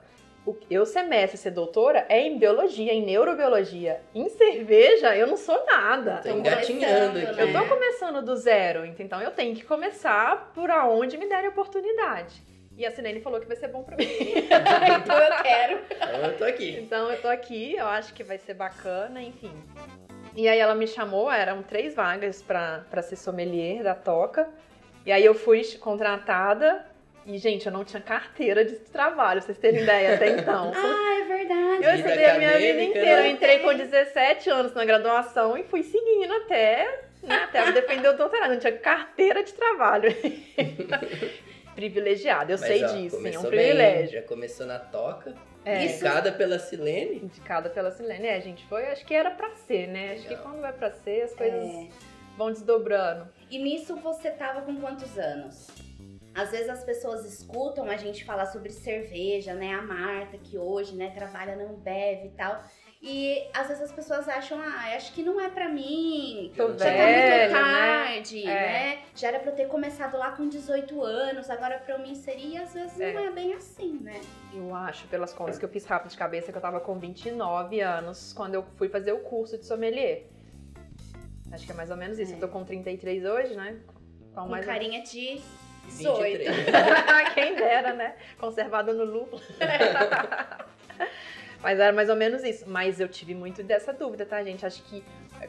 [0.45, 4.01] o eu semestre ser doutora é em biologia, em neurobiologia.
[4.15, 6.21] Em cerveja, eu não sou nada.
[6.23, 7.41] Tô engatinhando aqui.
[7.41, 12.41] Eu tô começando do zero, então eu tenho que começar por aonde me derem oportunidade.
[12.75, 14.05] E a Silene falou que vai ser bom pra mim.
[14.07, 15.79] então eu quero.
[15.91, 16.79] Então eu tô aqui.
[16.79, 19.51] Então eu tô aqui, eu acho que vai ser bacana, enfim.
[20.33, 24.47] E aí ela me chamou, eram três vagas pra, pra ser sommelier da Toca.
[25.05, 26.85] E aí eu fui contratada
[27.31, 30.71] e, gente, eu não tinha carteira de trabalho, pra vocês terem ideia até então.
[30.75, 31.83] Ah, é verdade.
[31.83, 33.09] Eu estudei a minha vida inteira.
[33.11, 33.29] Eu né?
[33.29, 38.51] entrei com 17 anos na graduação e fui seguindo até, né, até defender o doutorado.
[38.51, 40.09] Não tinha carteira de trabalho.
[41.75, 44.13] Privilegiada, eu Mas, sei ó, disso, sim, é um começou bem, privilégio.
[44.21, 47.17] Já começou na toca, É, indicada pela Silene.
[47.23, 48.27] indicada pela Silene.
[48.27, 50.13] É, gente, foi, acho que era pra ser, né?
[50.13, 50.43] Acho que Legal.
[50.43, 51.87] quando vai pra ser, as coisas É.
[52.37, 53.29] vão desdobrando.
[53.49, 55.67] E nisso você tava com quantos anos?
[56.33, 59.73] Às vezes as pessoas escutam a gente falar sobre cerveja, né?
[59.73, 62.63] A Marta, que hoje, né, trabalha na Ambev e tal.
[63.01, 66.51] E às vezes as pessoas acham, ah, acho que não é pra mim.
[66.55, 67.69] Tô Já Já tá velha, muito
[68.05, 68.45] tarde, É.
[68.45, 69.01] né?
[69.15, 72.73] Já era pra eu ter começado lá com 18 anos, agora pra mim seria, às
[72.73, 73.13] vezes É.
[73.13, 74.19] não é bem assim, né?
[74.53, 77.79] Eu acho, pelas contas que eu fiz rápido de cabeça, que eu tava com 29
[77.79, 80.25] anos quando eu fui fazer o curso de sommelier.
[81.53, 82.33] Acho que é mais ou menos isso.
[82.33, 82.35] É.
[82.35, 83.79] Eu tô com 33 hoje, né?
[84.29, 85.68] Então, Com mais ou carinha de 23.
[85.89, 86.43] 18.
[87.33, 88.15] Quem dera, né?
[88.37, 89.41] Conservada no lúpulo.
[91.61, 92.65] Mas era mais ou menos isso.
[92.67, 94.65] Mas eu tive muito dessa dúvida, tá, gente?
[94.65, 95.03] Acho que,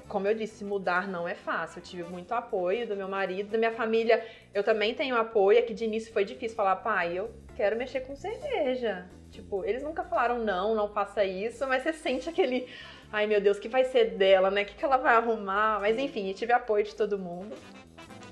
[0.08, 1.78] como eu disse, mudar não é fácil.
[1.78, 4.24] Eu tive muito apoio do meu marido, da minha família.
[4.52, 5.58] Eu também tenho apoio.
[5.58, 9.06] É que de início foi difícil falar, pai, eu quero mexer com cerveja.
[9.30, 12.68] Tipo, eles nunca falaram não, não faça isso, mas você sente aquele.
[13.12, 14.62] Ai meu Deus, o que vai ser dela, né?
[14.62, 15.80] O que, que ela vai arrumar?
[15.80, 17.54] Mas enfim, eu tive apoio de todo mundo.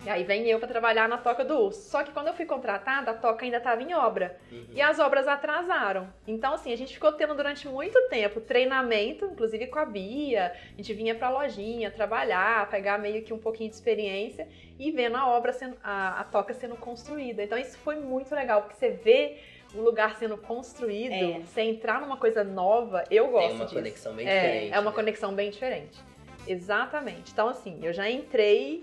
[0.08, 1.82] E aí vem eu pra trabalhar na Toca do Urso.
[1.90, 4.38] Só que quando eu fui contratada, a Toca ainda estava em obra.
[4.50, 4.64] Uhum.
[4.72, 6.08] E as obras atrasaram.
[6.26, 10.54] Então, assim, a gente ficou tendo durante muito tempo treinamento, inclusive com a Bia.
[10.72, 15.14] A gente vinha pra lojinha trabalhar, pegar meio que um pouquinho de experiência e vendo
[15.18, 17.42] a obra sendo, a, a toca sendo construída.
[17.42, 19.36] Então, isso foi muito legal, porque você vê
[19.74, 21.40] o lugar sendo construído, É.
[21.40, 23.76] você entrar numa coisa nova, eu gosto Tem uma disso.
[23.76, 24.72] conexão bem é, diferente.
[24.74, 24.96] É uma né?
[24.96, 25.98] conexão bem diferente.
[26.46, 27.30] Exatamente.
[27.30, 28.82] Então, assim, eu já entrei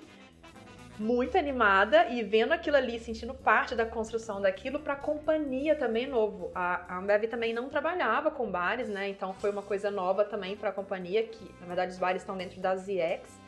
[0.97, 6.51] muito animada e vendo aquilo ali, sentindo parte da construção daquilo para companhia também novo.
[6.55, 9.10] A, a Ambev também não trabalhava com bares, né?
[9.10, 12.38] Então foi uma coisa nova também para a companhia, que na verdade os bares estão
[12.38, 13.45] dentro da ZX.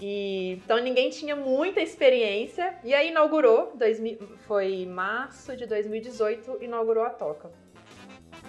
[0.00, 2.74] E, então ninguém tinha muita experiência.
[2.84, 7.61] E aí inaugurou, 2000, foi março de 2018, inaugurou a Toca.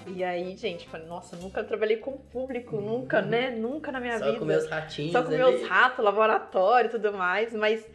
[0.08, 3.50] E aí, gente, falei, nossa, nunca trabalhei com público, nunca, né?
[3.52, 4.39] Nunca na minha Só vida.
[4.39, 5.38] com meus ratinhos Só com ali.
[5.38, 7.88] meus ratos, laboratório e tudo mais, mas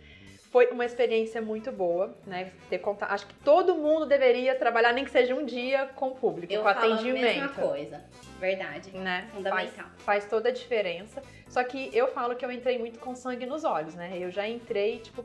[0.51, 2.51] foi uma experiência muito boa, né?
[2.71, 3.13] Ter contato.
[3.13, 6.63] Acho que todo mundo deveria trabalhar, nem que seja um dia, com o público, Eu
[6.63, 7.23] com falo a atendimento.
[7.23, 8.03] mesma coisa.
[8.41, 8.91] Verdade.
[8.97, 9.23] Né?
[9.23, 9.87] Faz, Fundamental.
[9.99, 11.23] faz toda a diferença.
[11.49, 14.17] Só que eu falo que eu entrei muito com sangue nos olhos, né?
[14.19, 15.25] Eu já entrei, tipo,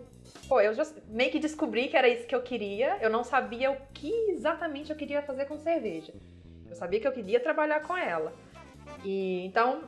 [0.49, 2.97] pô, eu já meio que descobri que era isso que eu queria.
[3.01, 6.13] Eu não sabia o que exatamente eu queria fazer com cerveja.
[6.73, 8.33] Eu sabia que eu queria trabalhar com ela.
[9.05, 9.83] E então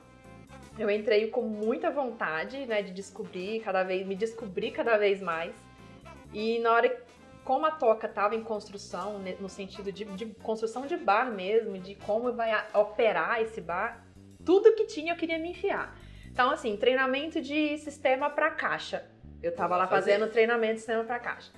[0.77, 5.55] eu entrei com muita vontade, né, de descobrir cada vez, me descobrir cada vez mais.
[6.31, 6.95] E na hora,
[7.43, 11.77] como a toca estava em construção, né, no sentido de, de construção de bar mesmo,
[11.79, 14.05] de como vai a- operar esse bar,
[14.45, 15.97] tudo que tinha eu queria me enfiar.
[16.31, 19.09] Então, assim, treinamento de sistema para caixa.
[19.41, 21.51] Eu tava Vai lá fazendo treinamento de sistema para caixa.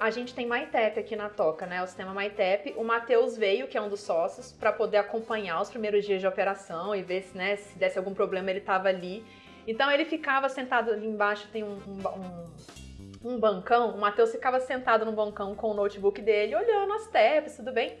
[0.00, 1.82] A gente tem MyTap aqui na Toca, né?
[1.82, 2.74] O sistema MyTap.
[2.76, 6.26] O Matheus veio, que é um dos sócios, para poder acompanhar os primeiros dias de
[6.26, 9.24] operação e ver se, né, se desse algum problema ele estava ali.
[9.66, 13.90] Então ele ficava sentado ali embaixo, tem um, um, um, um bancão.
[13.90, 17.96] O Matheus ficava sentado no bancão com o notebook dele, olhando as taps, tudo bem?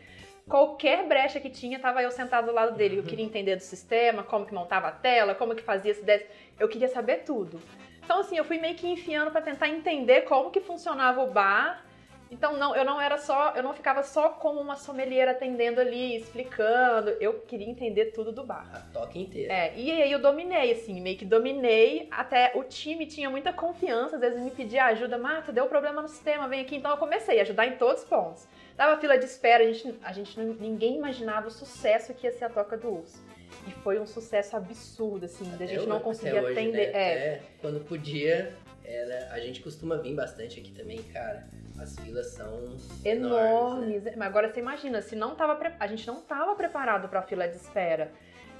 [0.48, 2.98] Qualquer brecha que tinha, tava eu sentado do lado dele.
[2.98, 6.26] Eu queria entender do sistema, como que montava a tela, como que fazia se desse.
[6.58, 7.60] Eu queria saber tudo.
[8.04, 11.84] Então, assim, eu fui meio que enfiando para tentar entender como que funcionava o bar.
[12.32, 16.16] Então, não, eu não era só, eu não ficava só como uma sommelier atendendo ali,
[16.16, 17.10] explicando.
[17.20, 18.66] Eu queria entender tudo do bar.
[18.72, 19.52] A toca inteira.
[19.52, 22.08] É, e aí eu dominei, assim, meio que dominei.
[22.10, 25.18] Até o time tinha muita confiança, às vezes me pedia ajuda.
[25.18, 26.76] Marta, deu problema no sistema, vem aqui.
[26.76, 28.48] Então eu comecei a ajudar em todos os pontos.
[28.76, 32.46] Dava fila de espera, a gente, a gente ninguém imaginava o sucesso que ia ser
[32.46, 33.22] a toca do urso.
[33.66, 36.92] E foi um sucesso absurdo, assim, da gente não conseguia hoje, atender.
[36.92, 37.00] Né?
[37.00, 37.34] É.
[37.34, 38.52] Até quando podia,
[38.84, 41.46] era, a gente costuma vir bastante aqui também, cara.
[41.78, 43.04] As filas são enormes.
[43.04, 44.02] enormes.
[44.04, 44.14] Né?
[44.16, 45.72] Mas agora você imagina, se não tava pre...
[45.78, 48.10] a gente não estava preparado para a fila de espera.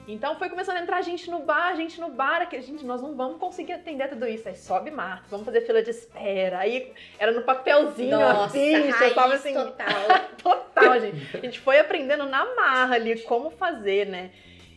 [0.07, 3.15] Então foi começando a entrar gente no bar, gente no bar, que gente, nós não
[3.15, 4.49] vamos conseguir atender tudo isso.
[4.49, 6.59] Aí sobe Marta, vamos fazer fila de espera.
[6.59, 9.55] Aí era no papelzinho, Nossa, assim, raiz tava assim.
[9.55, 9.87] total.
[10.43, 11.37] total, gente.
[11.37, 14.31] A gente foi aprendendo na marra ali como fazer, né?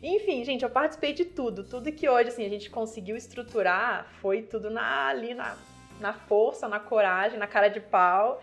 [0.07, 1.63] Enfim, gente, eu participei de tudo.
[1.63, 5.57] Tudo que hoje assim, a gente conseguiu estruturar foi tudo na, ali na,
[5.99, 8.39] na força, na coragem, na cara de pau.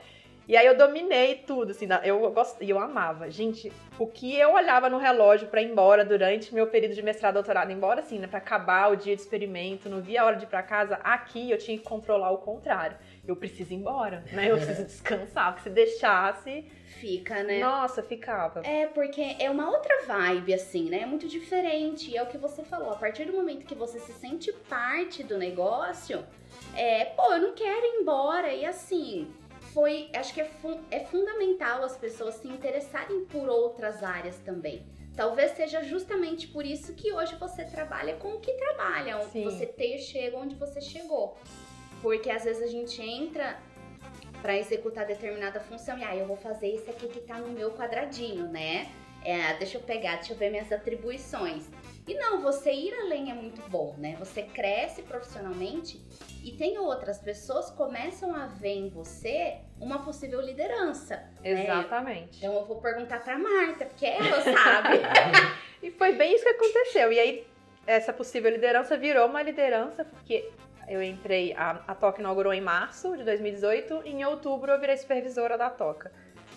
[0.48, 3.30] E aí eu dominei tudo, assim, eu gostei, eu amava.
[3.30, 7.34] Gente, o que eu olhava no relógio para ir embora durante meu período de mestrado
[7.34, 10.44] doutorado, embora assim, né, para acabar o dia de experimento, não via a hora de
[10.44, 12.96] ir para casa, aqui eu tinha que controlar o contrário.
[13.26, 14.50] Eu preciso ir embora, né?
[14.50, 16.64] Eu preciso descansar, porque se deixasse,
[16.98, 17.60] fica, né?
[17.60, 18.60] Nossa, ficava.
[18.66, 21.02] É, porque é uma outra vibe, assim, né?
[21.02, 22.10] É muito diferente.
[22.10, 22.90] E é o que você falou.
[22.90, 26.24] A partir do momento que você se sente parte do negócio,
[26.74, 28.52] é, pô, eu não quero ir embora.
[28.52, 29.32] E assim,
[29.72, 30.10] foi.
[30.14, 30.50] Acho que é,
[30.90, 34.84] é fundamental as pessoas se interessarem por outras áreas também.
[35.14, 39.44] Talvez seja justamente por isso que hoje você trabalha com o que trabalha, Sim.
[39.44, 41.36] você ter chega onde você chegou.
[42.02, 43.58] Porque às vezes a gente entra
[44.42, 47.48] para executar determinada função e aí ah, eu vou fazer isso aqui que tá no
[47.48, 48.90] meu quadradinho, né?
[49.24, 51.70] É, deixa eu pegar, deixa eu ver minhas atribuições.
[52.08, 54.16] E não, você ir além é muito bom, né?
[54.18, 56.00] Você cresce profissionalmente
[56.42, 61.22] e tem outras pessoas começam a ver em você uma possível liderança.
[61.40, 61.62] Né?
[61.62, 62.42] Exatamente.
[62.42, 62.48] Né?
[62.48, 64.98] Então eu vou perguntar para Marta, porque ela sabe.
[65.80, 67.12] e foi bem isso que aconteceu.
[67.12, 67.46] E aí
[67.86, 70.50] essa possível liderança virou uma liderança porque
[70.88, 74.96] eu entrei, a, a Toca inaugurou em março de 2018 e em outubro eu virei
[74.96, 76.12] supervisora da Toca.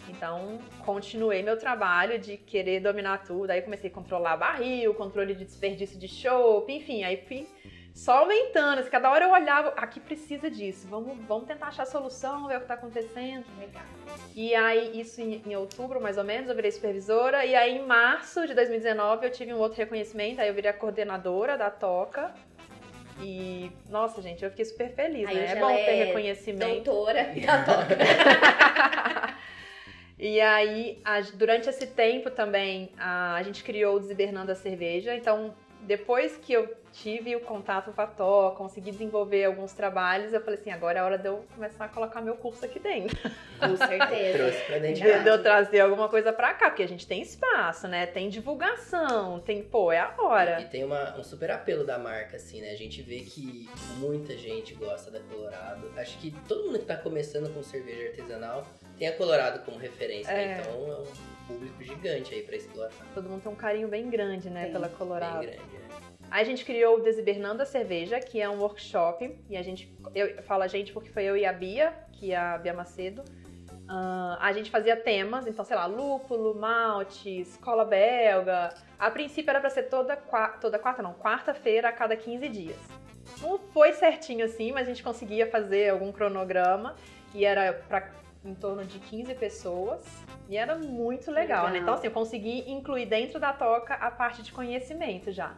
[0.09, 3.49] Então, continuei meu trabalho de querer dominar tudo.
[3.49, 7.47] Aí comecei a controlar barril, controle de desperdício de chopp, enfim, aí fui
[7.93, 8.79] só aumentando.
[8.79, 12.57] Assim, cada hora eu olhava, aqui precisa disso, vamos, vamos tentar achar solução, ver o
[12.57, 13.45] que está acontecendo.
[13.57, 13.83] Legal.
[14.35, 17.45] E aí, isso em, em, outubro, mais ou menos, eu virei supervisora.
[17.45, 20.73] E aí, em março de 2019, eu tive um outro reconhecimento, aí eu virei a
[20.73, 22.33] coordenadora da Toca.
[23.21, 25.51] E, nossa, gente, eu fiquei super feliz, Aí né?
[25.51, 26.84] É bom ter é reconhecimento.
[26.84, 27.97] Doutora da toca.
[30.19, 31.01] e aí,
[31.34, 35.15] durante esse tempo também, a, a gente criou o Desibernando a Cerveja.
[35.15, 35.54] Então,
[35.86, 40.60] depois que eu tive o contato com a Tó, consegui desenvolver alguns trabalhos, eu falei
[40.60, 43.17] assim, agora é hora de eu começar a colocar meu curso aqui dentro.
[43.60, 44.38] Com certeza.
[44.38, 47.21] Trouxe pra dentro de, de eu trazer alguma coisa pra cá, porque a gente tem
[47.21, 48.06] espaço, né?
[48.06, 50.62] Tem divulgação, tem, pô, é a hora.
[50.62, 52.71] E, e tem uma, um super apelo da marca, assim, né?
[52.71, 55.91] A gente vê que muita gente gosta da Colorado.
[55.98, 58.65] Acho que todo mundo que tá começando com cerveja artesanal
[58.98, 60.43] tem a Colorado como referência, né?
[60.43, 60.62] é.
[60.62, 62.91] então é um público gigante aí pra explorar.
[63.13, 65.39] Todo mundo tem um carinho bem grande, né, pela Colorado.
[65.39, 65.86] Bem grande, é.
[66.29, 70.41] A gente criou o Desibernando a Cerveja, que é um workshop, e a gente, eu
[70.43, 73.23] falo a gente porque foi eu e a Bia, que é a Bia Macedo.
[73.86, 78.73] Uh, a gente fazia temas, então, sei lá, lúpulo, malte, escola belga.
[78.97, 80.15] A princípio era para ser toda,
[80.60, 82.77] toda quarta, não, quarta-feira a cada 15 dias.
[83.41, 86.95] Não foi certinho assim, mas a gente conseguia fazer algum cronograma
[87.34, 88.12] e era para
[88.45, 90.01] em torno de 15 pessoas
[90.47, 91.69] e era muito legal, legal.
[91.71, 91.79] né?
[91.79, 95.53] Então, assim, eu consegui incluir dentro da toca a parte de conhecimento já.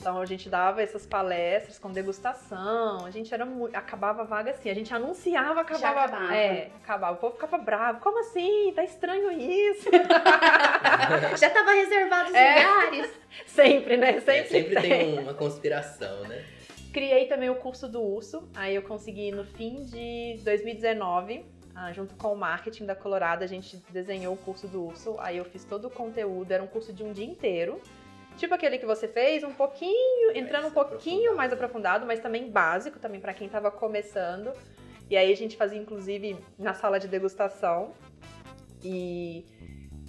[0.00, 3.74] Então a gente dava essas palestras com degustação, a gente era muito.
[3.74, 6.04] Acabava a vaga assim, a gente anunciava, acabava.
[6.04, 6.36] acabava.
[6.36, 7.14] É, acabava.
[7.14, 8.00] O povo ficava bravo.
[8.00, 8.72] Como assim?
[8.76, 9.90] Tá estranho isso.
[11.36, 12.58] Já tava reservado os é.
[12.58, 13.12] lugares.
[13.46, 14.20] Sempre, né?
[14.20, 14.90] Sempre, é, sempre tem.
[14.90, 16.44] tem uma conspiração, né?
[16.92, 18.48] Criei também o curso do urso.
[18.54, 21.44] Aí eu consegui no fim de 2019
[21.80, 25.14] ah, junto com o marketing da Colorado, a gente desenhou o curso do urso.
[25.20, 27.80] Aí eu fiz todo o conteúdo, era um curso de um dia inteiro.
[28.36, 32.98] Tipo aquele que você fez, um pouquinho, entrando um pouquinho mais aprofundado, mas também básico
[32.98, 34.52] também para quem estava começando.
[35.08, 37.92] E aí a gente fazia, inclusive, na sala de degustação.
[38.82, 39.44] E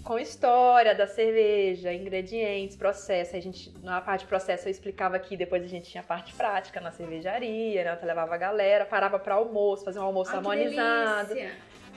[0.03, 3.35] com história da cerveja, ingredientes, processo.
[3.35, 6.33] A gente, na parte de processo eu explicava aqui, depois a gente tinha a parte
[6.33, 7.97] prática na cervejaria, né?
[8.01, 11.35] Eu levava a galera, parava para almoço, fazia um almoço Ah, harmonizado.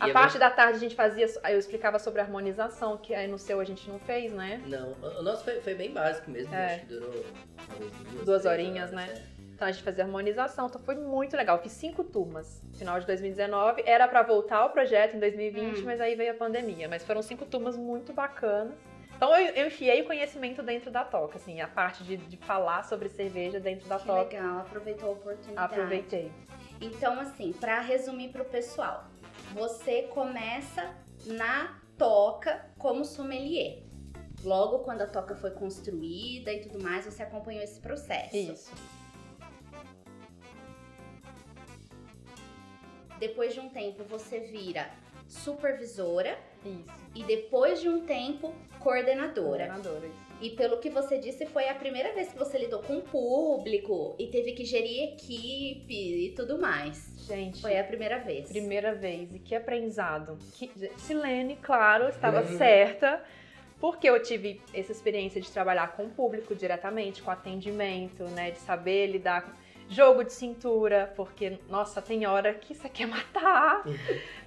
[0.00, 3.28] A E parte da tarde a gente fazia, eu explicava sobre a harmonização, que aí
[3.28, 4.60] no seu a gente não fez, né?
[4.66, 6.74] Não, o nosso foi, foi bem básico mesmo, É.
[6.74, 9.14] acho que durou duas, Duas horinhas, horas, né?
[9.38, 9.41] é.
[9.62, 11.56] Então a gente fazia harmonização, então foi muito legal.
[11.56, 12.60] Eu fiz cinco turmas.
[12.74, 15.82] Final de 2019, era pra voltar o projeto em 2020, Hum.
[15.84, 16.88] mas aí veio a pandemia.
[16.88, 18.74] Mas foram cinco turmas muito bacanas.
[19.14, 22.82] Então eu, eu enfiei o conhecimento dentro da toca, assim, a parte de, de falar
[22.82, 24.36] sobre cerveja dentro da Que toca.
[24.36, 25.72] legal, aproveitou a oportunidade.
[25.74, 26.32] Aproveitei.
[26.80, 29.04] Então, assim, pra resumir pro pessoal,
[29.54, 30.92] você começa
[31.24, 33.84] na toca como sommelier.
[34.42, 38.36] Logo quando a toca foi construída e tudo mais, você acompanhou esse processo.
[38.36, 39.01] Isso.
[43.22, 44.90] Depois de um tempo, você vira
[45.28, 46.84] supervisora Isso.
[47.14, 49.66] e depois de um tempo, coordenadora.
[49.68, 50.32] Coordenadora, isso.
[50.40, 54.16] E pelo que você disse, foi a primeira vez que você lidou com o público
[54.18, 57.14] e teve que gerir equipe e tudo mais.
[57.28, 58.48] Gente, Foi a primeira vez.
[58.48, 59.32] primeira vez.
[59.32, 60.36] E que aprendizado.
[60.54, 60.68] Que...
[60.98, 62.58] Silene, claro, estava Uhum.
[62.58, 63.22] certa.
[63.80, 68.50] Porque eu tive essa experiência de trabalhar com o público diretamente, com atendimento, né?
[68.50, 69.61] De saber lidar com
[69.92, 73.82] jogo de cintura, porque, nossa, tem hora que você quer matar.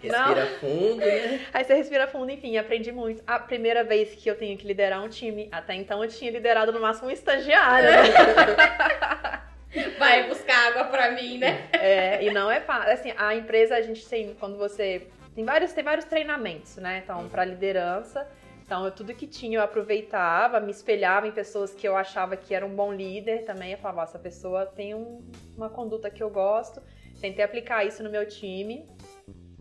[0.02, 1.46] Respira fundo, né?
[1.54, 3.24] Aí você respira fundo, enfim, aprendi muito.
[3.26, 6.72] A primeira vez que eu tenho que liderar um time, até então eu tinha liderado
[6.72, 7.90] no máximo um estagiário.
[10.00, 11.68] Vai buscar água pra mim, né?
[11.74, 12.94] É, e não é fácil.
[12.94, 15.08] Assim, a empresa, a gente tem, quando você.
[15.36, 17.02] Tem vários, tem vários treinamentos, né?
[17.04, 18.26] Então, para liderança.
[18.66, 22.54] Então, eu, tudo que tinha eu aproveitava, me espelhava em pessoas que eu achava que
[22.54, 23.74] era um bom líder também.
[23.74, 25.22] Eu falava, "Ó, essa pessoa tem um-
[25.56, 26.82] uma conduta que eu gosto.
[27.22, 28.90] Tentei aplicar isso no meu time.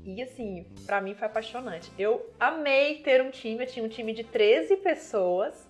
[0.03, 1.93] E assim, pra mim foi apaixonante.
[1.99, 5.69] Eu amei ter um time, eu tinha um time de 13 pessoas.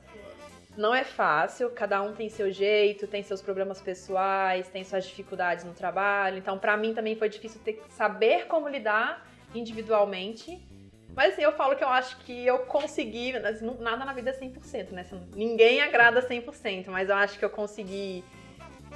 [0.76, 5.64] Não é fácil, cada um tem seu jeito, tem seus problemas pessoais, tem suas dificuldades
[5.64, 6.38] no trabalho.
[6.38, 10.60] Então, pra mim também foi difícil ter saber como lidar individualmente.
[11.16, 13.32] Mas assim, eu falo que eu acho que eu consegui,
[13.80, 15.04] nada na vida é 100%, né?
[15.34, 18.24] Ninguém agrada 100%, mas eu acho que eu consegui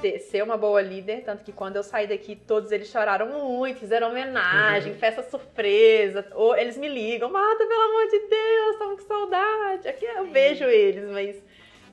[0.00, 3.80] ter- ser uma boa líder, tanto que quando eu saí daqui, todos eles choraram muito,
[3.80, 9.08] fizeram homenagem, festa surpresa, ou eles me ligam, Marta, pelo amor de Deus, estamos com
[9.08, 9.88] saudade.
[9.88, 10.30] Aqui eu É.
[10.30, 11.42] vejo eles, mas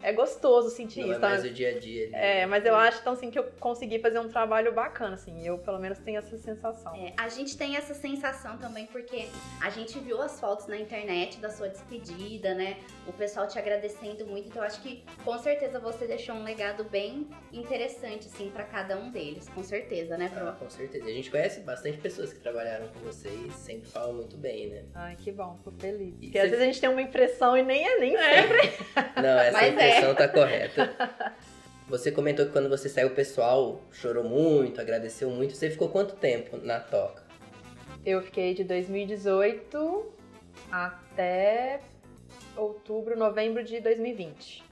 [0.09, 1.17] é gostoso sentir Não isso.
[1.17, 1.29] é tá?
[1.29, 2.05] mais o dia a dia.
[2.05, 2.45] ali, É, né?
[2.45, 5.45] mas eu acho então assim que eu consegui fazer um trabalho bacana, assim.
[5.45, 6.93] Eu pelo menos tenho essa sensação.
[6.95, 9.27] É, a gente tem essa sensação também porque
[9.61, 12.77] a gente viu as fotos na internet da sua despedida, né?
[13.07, 14.47] O pessoal te agradecendo muito.
[14.47, 19.09] Então, acho que com certeza você deixou um legado bem interessante, assim, pra cada um
[19.09, 19.47] deles.
[19.49, 20.53] Com certeza, né, Ah, Pro?
[20.53, 21.05] com certeza.
[21.05, 24.83] A gente conhece bastante pessoas que trabalharam com vocês, sempre falam muito bem, né?
[24.93, 26.13] Ai, que bom, fico feliz.
[26.19, 28.73] E Porque às vezes a gente tem uma impressão e nem é nem sempre.
[29.21, 29.94] Não, essa Mas é.
[29.95, 30.93] Impressão tá correta.
[31.87, 35.55] Você comentou que quando você saiu, o pessoal chorou muito, agradeceu muito.
[35.55, 37.23] Você ficou quanto tempo na toca?
[38.05, 40.13] Eu fiquei de 2018
[40.71, 41.79] até
[42.57, 44.63] outubro, novembro de 2020.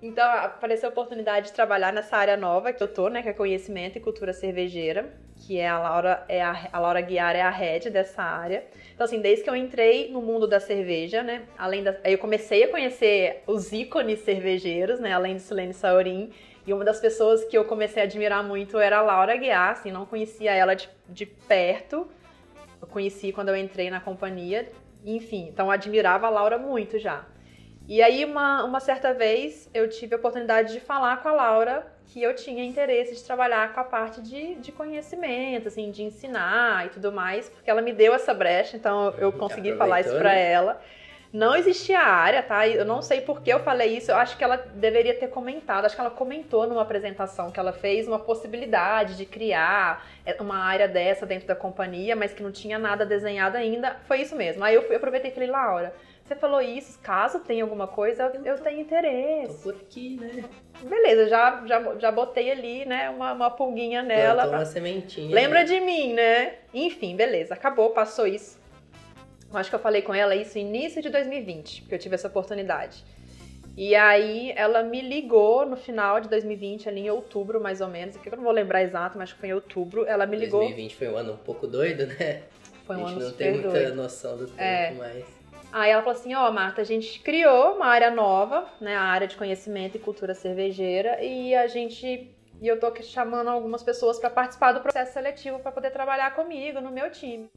[0.00, 3.32] Então apareceu a oportunidade de trabalhar nessa área nova que eu tô, né, que é
[3.32, 7.50] conhecimento e cultura cervejeira, que é a Laura, é a, a Laura Guiar é a
[7.50, 8.64] head dessa área.
[8.94, 12.18] Então assim, desde que eu entrei no mundo da cerveja, né, além da, aí eu
[12.18, 16.30] comecei a conhecer os ícones cervejeiros, né, além de Silene Saurin,
[16.66, 19.90] e uma das pessoas que eu comecei a admirar muito era a Laura Guiar, assim,
[19.90, 22.06] não conhecia ela de, de perto.
[22.78, 24.70] Eu conheci quando eu entrei na companhia,
[25.02, 27.24] enfim, então admirava a Laura muito já.
[27.88, 31.86] E aí, uma, uma certa vez, eu tive a oportunidade de falar com a Laura
[32.08, 36.86] que eu tinha interesse de trabalhar com a parte de, de conhecimento, assim, de ensinar
[36.86, 40.52] e tudo mais, porque ela me deu essa brecha, então eu consegui falar isso né?
[40.52, 40.80] ela.
[41.30, 42.66] Não existia área, tá?
[42.66, 44.10] Eu não sei por que eu falei isso.
[44.10, 45.84] Eu acho que ela deveria ter comentado.
[45.84, 50.06] Acho que ela comentou numa apresentação que ela fez uma possibilidade de criar
[50.40, 53.96] uma área dessa dentro da companhia, mas que não tinha nada desenhado ainda.
[54.06, 54.64] Foi isso mesmo.
[54.64, 55.92] Aí eu, fui- eu aproveitei e falei, Laura,
[56.28, 59.62] você falou isso, caso tenha alguma coisa, eu, eu tenho Tô interesse.
[59.62, 60.44] por aqui, né?
[60.82, 64.34] Beleza, já, já, já botei ali, né, uma, uma pulguinha nela.
[64.42, 65.34] Plantou pra- uma sementinha.
[65.34, 65.64] Lembra né?
[65.64, 66.54] de mim, né?
[66.72, 68.58] Enfim, beleza, acabou, passou isso.
[69.50, 72.28] Eu acho que eu falei com ela isso início de 2020, que eu tive essa
[72.28, 73.02] oportunidade.
[73.76, 78.16] E aí ela me ligou no final de 2020, ali em outubro mais ou menos,
[78.16, 80.04] que eu não vou lembrar exato, mas acho que foi em outubro.
[80.04, 80.60] Ela me ligou.
[80.60, 82.42] 2020 foi um ano um pouco doido, né?
[82.84, 83.94] Foi um a gente ano não tem muita doido.
[83.94, 84.94] noção do tempo, É.
[84.98, 85.37] mas...
[85.72, 89.26] Aí ela falou assim, ó, Marta, a gente criou uma área nova, né, a área
[89.28, 94.30] de conhecimento e cultura cervejeira, e a gente E eu tô chamando algumas pessoas para
[94.30, 97.48] participar do processo seletivo para poder trabalhar comigo no meu time.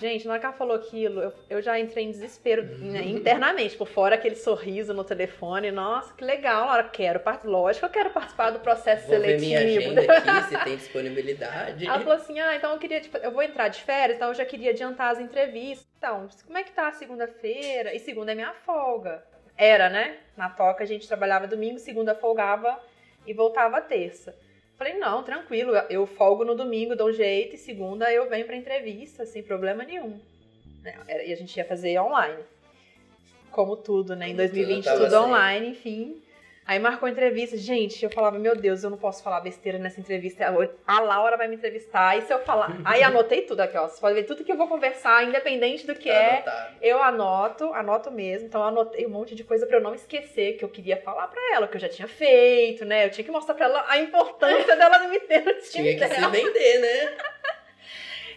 [0.00, 3.76] Gente, na hora que ela falou aquilo, eu, eu já entrei em desespero né, internamente,
[3.76, 5.70] por fora aquele sorriso no telefone.
[5.70, 9.40] Nossa, que legal, Laura, quero, lógico, eu quero participar do processo vou seletivo.
[9.40, 11.86] Ver minha agenda aqui, se tem disponibilidade.
[11.86, 14.34] Ela falou assim: ah, então eu queria, tipo, eu vou entrar de férias, então eu
[14.34, 15.86] já queria adiantar as entrevistas.
[15.98, 17.94] Então, como é que tá a segunda-feira?
[17.94, 19.22] E segunda é minha folga.
[19.54, 20.16] Era, né?
[20.34, 22.80] Na toca a gente trabalhava domingo, segunda folgava
[23.26, 24.34] e voltava terça.
[24.80, 28.56] Falei, não, tranquilo, eu folgo no domingo, dou um jeito, e segunda eu venho pra
[28.56, 30.18] entrevista, sem problema nenhum.
[30.82, 32.42] Né, e a gente ia fazer online.
[33.50, 34.30] Como tudo, né?
[34.30, 36.22] Em 2020, tudo, tudo online, enfim.
[36.66, 37.56] Aí marcou a entrevista.
[37.56, 40.44] Gente, eu falava, meu Deus, eu não posso falar besteira nessa entrevista.
[40.86, 42.16] A Laura vai me entrevistar.
[42.16, 42.76] E se eu falar.
[42.84, 43.88] Aí anotei tudo aqui, ó.
[43.88, 46.34] Você pode ver tudo que eu vou conversar, independente do que tá é.
[46.36, 46.76] Anotado.
[46.80, 48.46] Eu anoto, anoto mesmo.
[48.46, 51.40] Então anotei um monte de coisa para eu não esquecer que eu queria falar para
[51.54, 53.06] ela, que eu já tinha feito, né?
[53.06, 56.14] Eu tinha que mostrar para ela a importância dela me ter no time Tinha que
[56.14, 56.14] dela.
[56.14, 57.16] se vender, né?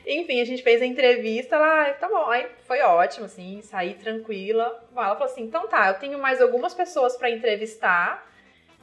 [0.06, 2.30] Enfim, a gente fez a entrevista lá, tá bom.
[2.30, 4.84] Aí foi ótimo, assim, saí tranquila.
[4.96, 8.30] Ela falou assim: então tá, eu tenho mais algumas pessoas para entrevistar.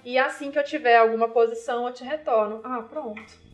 [0.04, 2.60] E assim que eu tiver alguma posição, eu te retorno.
[2.64, 3.50] Ah, pronto.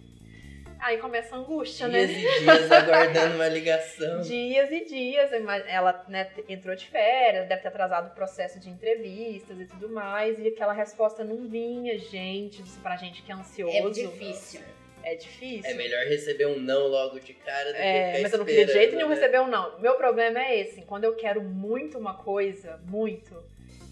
[0.79, 2.15] Aí começa a angústia, dias né?
[2.15, 4.21] Dias e dias aguardando uma ligação.
[4.23, 5.31] dias e dias.
[5.67, 10.39] Ela né, entrou de férias, deve ter atrasado o processo de entrevistas e tudo mais.
[10.39, 12.63] E aquela resposta não vinha, gente.
[12.83, 13.77] Pra gente que é ansioso.
[13.77, 14.61] É difícil.
[15.07, 15.71] É difícil.
[15.71, 18.67] É melhor receber um não logo de cara do é, que Mas eu não queria
[18.67, 19.15] de jeito nenhum né?
[19.15, 19.79] receber um não.
[19.79, 20.83] Meu problema é esse.
[20.83, 23.41] Quando eu quero muito uma coisa, muito,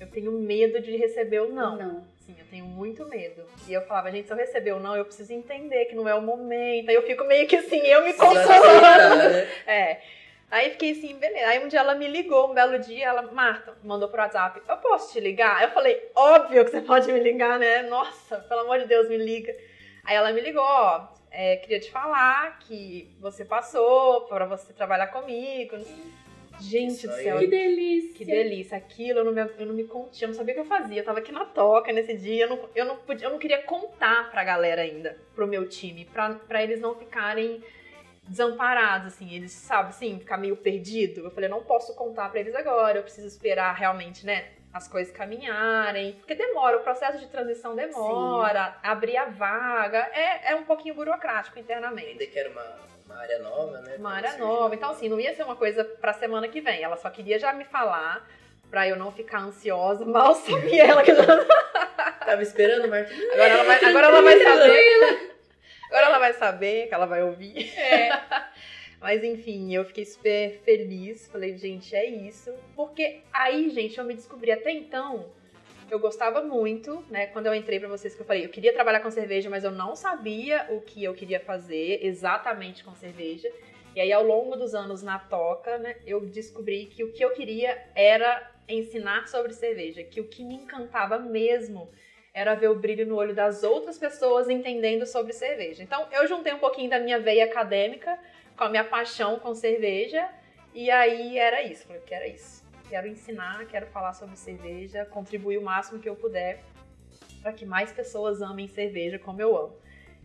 [0.00, 1.76] eu tenho medo de receber o não.
[1.76, 2.04] Não.
[2.16, 3.44] Sim, eu tenho muito medo.
[3.68, 6.14] E eu falava, gente, se eu receber ou não, eu preciso entender que não é
[6.16, 6.88] o momento.
[6.88, 9.30] Aí eu fico meio que assim, eu me consolando.
[9.30, 9.48] Né?
[9.68, 10.00] É.
[10.50, 11.46] Aí fiquei assim, beleza.
[11.46, 14.76] Aí um dia ela me ligou, um belo dia, ela, Marta, mandou pro WhatsApp, eu
[14.78, 15.62] posso te ligar?
[15.62, 17.82] Eu falei, óbvio que você pode me ligar, né?
[17.82, 19.54] Nossa, pelo amor de Deus, me liga.
[20.04, 25.08] Aí ela me ligou, ó, é, queria te falar que você passou para você trabalhar
[25.08, 25.76] comigo.
[26.60, 27.38] Gente do céu.
[27.38, 28.14] Que delícia.
[28.14, 28.78] Que delícia.
[28.78, 31.00] Aquilo eu não, me, eu não me contia, eu não sabia o que eu fazia.
[31.00, 33.62] Eu tava aqui na toca nesse dia, eu não, eu não, podia, eu não queria
[33.62, 37.62] contar pra galera ainda, pro meu time, pra, pra eles não ficarem
[38.28, 41.24] desamparados, assim, eles, sabe, assim, ficar meio perdido.
[41.24, 44.88] Eu falei, eu não posso contar pra eles agora, eu preciso esperar realmente, né, as
[44.88, 48.78] coisas caminharem, porque demora, o processo de transição demora, Sim.
[48.82, 52.08] abrir a vaga, é, é um pouquinho burocrático internamente.
[52.08, 53.94] Ainda que era uma, uma área nova, né?
[53.96, 56.96] Uma área nova, então assim, não ia ser uma coisa pra semana que vem, ela
[56.96, 58.28] só queria já me falar
[58.68, 61.24] pra eu não ficar ansiosa, mal sabia ela que já...
[62.26, 63.14] Tava esperando, Marta.
[63.14, 65.36] Agora ela vai, agora ela vai saber.
[65.86, 67.78] Agora ela vai saber que ela vai ouvir.
[67.78, 68.08] É.
[69.04, 71.28] Mas enfim, eu fiquei super feliz.
[71.28, 72.50] Falei, gente, é isso.
[72.74, 75.26] Porque aí, gente, eu me descobri até então.
[75.90, 77.26] Eu gostava muito, né?
[77.26, 79.70] Quando eu entrei para vocês que eu falei, eu queria trabalhar com cerveja, mas eu
[79.70, 83.52] não sabia o que eu queria fazer exatamente com cerveja.
[83.94, 87.34] E aí, ao longo dos anos na toca, né, eu descobri que o que eu
[87.34, 91.90] queria era ensinar sobre cerveja, que o que me encantava mesmo
[92.32, 95.82] era ver o brilho no olho das outras pessoas entendendo sobre cerveja.
[95.82, 98.18] Então, eu juntei um pouquinho da minha veia acadêmica
[98.56, 100.28] com a minha paixão com cerveja.
[100.72, 102.64] E aí era isso, falei que era isso.
[102.88, 106.62] Quero ensinar, quero falar sobre cerveja, contribuir o máximo que eu puder
[107.42, 109.76] para que mais pessoas amem cerveja como eu amo.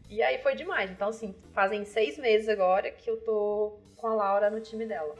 [0.09, 0.89] E aí foi demais.
[0.89, 5.13] Então, assim, fazem seis meses agora que eu tô com a Laura no time dela.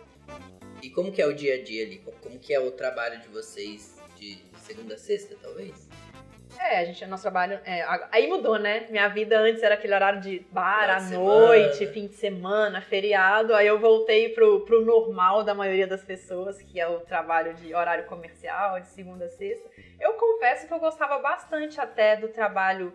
[0.82, 2.02] E como que é o dia a dia ali?
[2.22, 5.89] Como que é o trabalho de vocês de segunda a sexta, talvez?
[6.60, 7.58] É, a gente, nosso trabalho.
[7.64, 8.86] É, aí mudou, né?
[8.90, 13.56] Minha vida antes era aquele horário de bar à noite, fim de semana, feriado.
[13.56, 17.74] Aí eu voltei pro, pro normal da maioria das pessoas, que é o trabalho de
[17.74, 19.70] horário comercial, de segunda a sexta.
[20.02, 22.94] Eu confesso que eu gostava bastante até do trabalho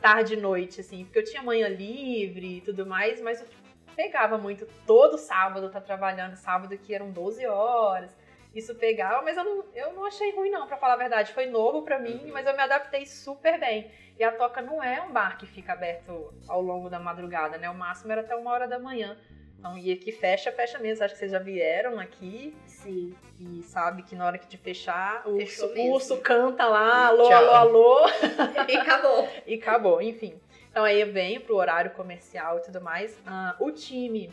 [0.00, 3.46] tarde e noite, assim, porque eu tinha manhã livre e tudo mais, mas eu
[3.94, 8.23] pegava muito todo sábado, tá trabalhando sábado que eram 12 horas
[8.54, 11.32] isso pegava, mas eu não, eu não achei ruim não, para falar a verdade.
[11.32, 12.32] Foi novo para mim, uhum.
[12.32, 13.90] mas eu me adaptei super bem.
[14.18, 17.68] E a Toca não é um bar que fica aberto ao longo da madrugada, né?
[17.68, 19.18] O máximo era até uma hora da manhã.
[19.58, 21.04] Então, e aqui fecha, fecha mesmo.
[21.04, 22.54] Acho que vocês já vieram aqui.
[22.66, 23.14] Sim.
[23.40, 27.50] E sabe que na hora que te fechar, o urso, urso canta lá, alô, alô,
[27.50, 28.06] alô.
[28.68, 29.28] e acabou.
[29.46, 30.38] e acabou, enfim.
[30.70, 33.16] Então aí eu venho pro horário comercial e tudo mais.
[33.20, 34.30] Uh, o time,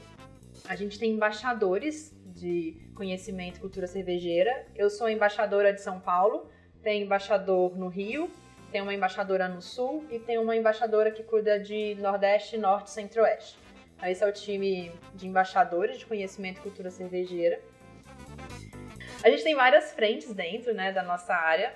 [0.67, 4.65] a gente tem embaixadores de conhecimento e cultura cervejeira.
[4.75, 6.49] Eu sou embaixadora de São Paulo,
[6.81, 8.29] tenho embaixador no Rio
[8.71, 12.91] tem uma embaixadora no sul e tem uma embaixadora que cuida de Nordeste, Norte e
[12.91, 13.59] Centro-Oeste.
[13.97, 17.59] Então, esse é o time de embaixadores de conhecimento e cultura cervejeira.
[19.21, 21.73] A gente tem várias frentes dentro né, da nossa área,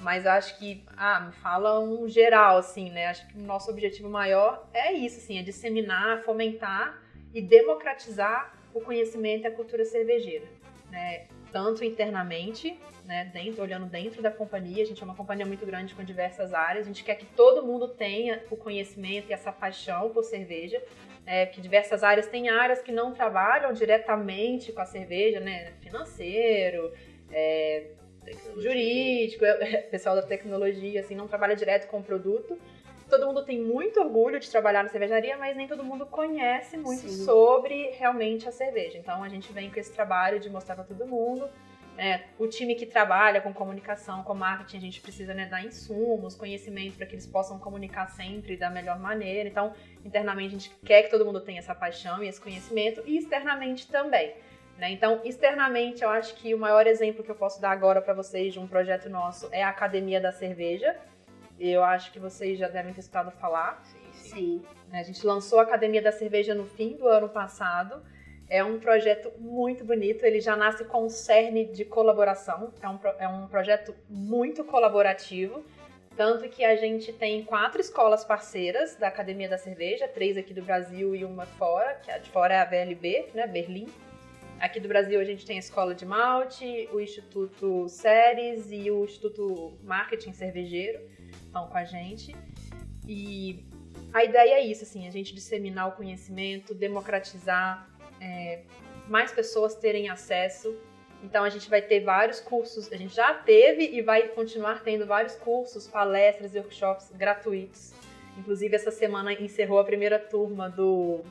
[0.00, 3.06] mas acho que, ah, me fala um geral, assim, né?
[3.06, 7.02] Acho que o nosso objetivo maior é isso, assim, é disseminar, fomentar
[7.32, 10.46] e democratizar o conhecimento e a cultura cervejeira,
[10.90, 11.26] né?
[11.52, 15.94] Tanto internamente, né, dentro, olhando dentro da companhia, a gente é uma companhia muito grande
[15.94, 20.10] com diversas áreas, a gente quer que todo mundo tenha o conhecimento e essa paixão
[20.10, 20.82] por cerveja,
[21.24, 26.92] é, que diversas áreas têm áreas que não trabalham diretamente com a cerveja, né, financeiro,
[27.30, 27.84] é,
[28.58, 32.58] jurídico, é, pessoal da tecnologia, assim, não trabalha direto com o produto,
[33.08, 37.08] todo mundo tem muito orgulho de trabalhar na cervejaria, mas nem todo mundo conhece muito
[37.08, 37.24] Sim.
[37.24, 38.98] sobre realmente a cerveja.
[38.98, 41.48] Então a gente vem com esse trabalho de mostrar para todo mundo.
[41.96, 46.34] É, o time que trabalha com comunicação, com marketing, a gente precisa né, dar insumos,
[46.34, 49.48] conhecimento para que eles possam comunicar sempre da melhor maneira.
[49.48, 49.72] Então,
[50.04, 53.86] internamente, a gente quer que todo mundo tenha essa paixão e esse conhecimento, e externamente
[53.86, 54.34] também.
[54.76, 54.90] Né?
[54.90, 58.52] Então, externamente, eu acho que o maior exemplo que eu posso dar agora para vocês
[58.52, 60.96] de um projeto nosso é a Academia da Cerveja,
[61.58, 63.82] eu acho que vocês já devem ter escutado falar.
[63.84, 64.30] Sim, sim.
[64.30, 64.62] sim.
[64.92, 68.02] A gente lançou a Academia da Cerveja no fim do ano passado.
[68.48, 72.72] É um projeto muito bonito, ele já nasce com um cerne de colaboração.
[72.80, 75.64] É um, é um projeto muito colaborativo.
[76.16, 80.62] Tanto que a gente tem quatro escolas parceiras da Academia da Cerveja, três aqui do
[80.62, 83.88] Brasil e uma fora, que a de fora é a VLB, né, Berlim.
[84.60, 89.04] Aqui do Brasil a gente tem a Escola de Malte, o Instituto Ceres e o
[89.04, 91.00] Instituto Marketing Cervejeiro
[91.46, 92.34] estão com a gente.
[93.06, 93.64] E
[94.12, 97.88] a ideia é isso, assim, a gente disseminar o conhecimento, democratizar,
[98.20, 98.62] é,
[99.08, 100.76] mais pessoas terem acesso.
[101.22, 105.06] Então a gente vai ter vários cursos, a gente já teve e vai continuar tendo
[105.06, 107.92] vários cursos, palestras e workshops gratuitos.
[108.38, 111.22] Inclusive essa semana encerrou a primeira turma do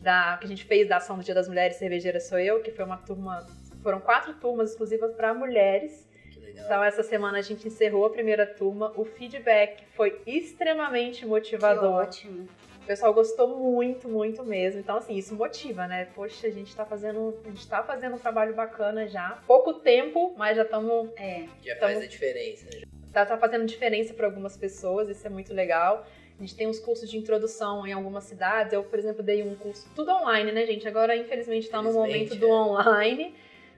[0.00, 2.70] da que a gente fez da ação do Dia das Mulheres Cervejeiras Sou Eu, que
[2.70, 3.46] foi uma turma,
[3.82, 6.06] foram quatro turmas exclusivas para mulheres
[6.54, 8.92] então, essa semana a gente encerrou a primeira turma.
[8.96, 12.02] O feedback foi extremamente motivador.
[12.02, 12.48] Que ótimo.
[12.82, 14.80] O pessoal gostou muito, muito mesmo.
[14.80, 16.06] Então, assim, isso motiva, né?
[16.14, 19.38] Poxa, a gente tá fazendo, a gente tá fazendo um trabalho bacana já.
[19.46, 21.08] Pouco tempo, mas já estamos.
[21.16, 21.46] É.
[21.62, 22.66] Já tamo, faz a diferença.
[22.70, 22.86] Já.
[23.10, 26.06] Tá, tá fazendo diferença para algumas pessoas, isso é muito legal.
[26.38, 28.72] A gente tem uns cursos de introdução em algumas cidades.
[28.72, 30.86] Eu, por exemplo, dei um curso, tudo online, né, gente?
[30.86, 33.32] Agora, infelizmente, tá no momento do é.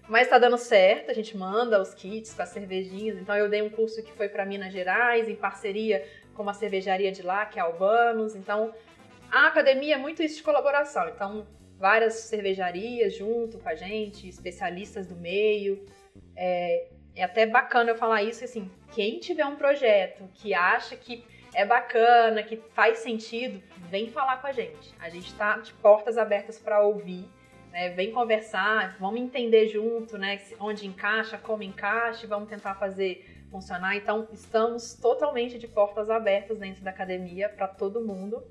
[0.09, 3.19] Mas tá dando certo, a gente manda os kits com as cervejinhas.
[3.19, 7.11] Então eu dei um curso que foi para Minas Gerais, em parceria com uma cervejaria
[7.11, 8.37] de lá, que é Albanos.
[8.37, 8.73] Então
[9.31, 11.09] a academia é muito isso de colaboração.
[11.09, 11.47] Então
[11.79, 15.85] várias cervejarias junto com a gente, especialistas do meio.
[16.37, 21.25] É, é até bacana eu falar isso, assim, quem tiver um projeto que acha que
[21.55, 24.95] é bacana, que faz sentido, vem falar com a gente.
[25.01, 27.27] A gente tá de portas abertas para ouvir
[27.77, 27.91] né?
[27.91, 30.41] Vem conversar, vamos entender junto, né?
[30.59, 33.95] Onde encaixa, como encaixa, vamos tentar fazer funcionar.
[33.95, 38.43] Então, estamos totalmente de portas abertas dentro da academia para todo mundo.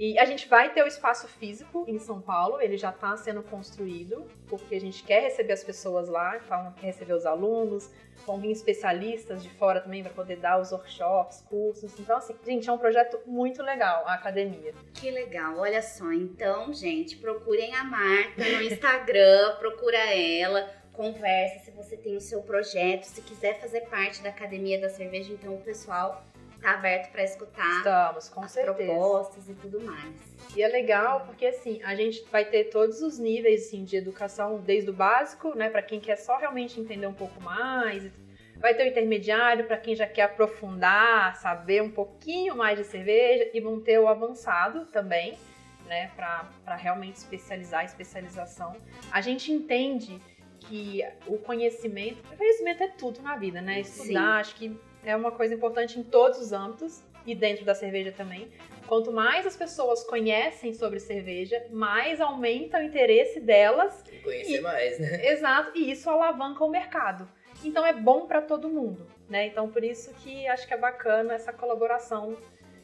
[0.00, 3.42] E a gente vai ter o espaço físico em São Paulo, ele já está sendo
[3.42, 7.90] construído, porque a gente quer receber as pessoas lá, então quer receber os alunos,
[8.24, 12.00] vão vir especialistas de fora também para poder dar os workshops, cursos.
[12.00, 14.72] Então, assim, gente, é um projeto muito legal, a academia.
[14.94, 16.10] Que legal, olha só.
[16.10, 22.40] Então, gente, procurem a Marta no Instagram, procura ela conversa se você tem o seu
[22.40, 26.24] projeto, se quiser fazer parte da Academia da Cerveja, então o pessoal
[26.60, 28.76] tá aberto para escutar Estamos, com as certeza.
[28.76, 30.14] propostas e tudo mais.
[30.54, 34.58] E é legal porque assim, a gente vai ter todos os níveis assim, de educação,
[34.60, 38.10] desde o básico, né, para quem quer só realmente entender um pouco mais,
[38.56, 43.50] vai ter o intermediário para quem já quer aprofundar, saber um pouquinho mais de cerveja
[43.54, 45.38] e vão ter o avançado também,
[45.86, 48.76] né, para realmente especializar, especialização.
[49.10, 50.20] A gente entende
[50.60, 53.80] que o conhecimento, o conhecimento é tudo na vida, né?
[53.80, 54.40] Estudar, Sim.
[54.40, 58.50] acho que é uma coisa importante em todos os âmbitos e dentro da cerveja também.
[58.86, 64.02] Quanto mais as pessoas conhecem sobre cerveja, mais aumenta o interesse delas.
[64.10, 65.26] E conhecer e, mais, né?
[65.30, 67.28] Exato, e isso alavanca o mercado.
[67.64, 69.46] Então é bom para todo mundo, né?
[69.46, 72.36] Então por isso que acho que é bacana essa colaboração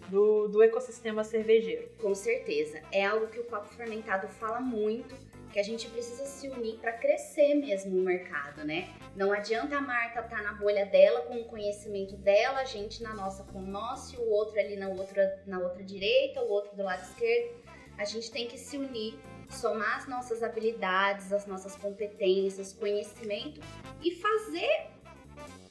[0.08, 1.88] do, do ecossistema cervejeiro.
[2.00, 2.80] Com certeza.
[2.92, 5.14] É algo que o Papo Fermentado fala muito
[5.56, 8.94] que a gente precisa se unir para crescer mesmo o mercado, né?
[9.16, 13.02] Não adianta a Marta estar tá na bolha dela com o conhecimento dela, a gente
[13.02, 16.50] na nossa com o nosso e o outro ali na outra, na outra direita, o
[16.50, 17.56] outro do lado esquerdo.
[17.96, 23.58] A gente tem que se unir, somar as nossas habilidades, as nossas competências, conhecimento
[24.02, 24.90] e fazer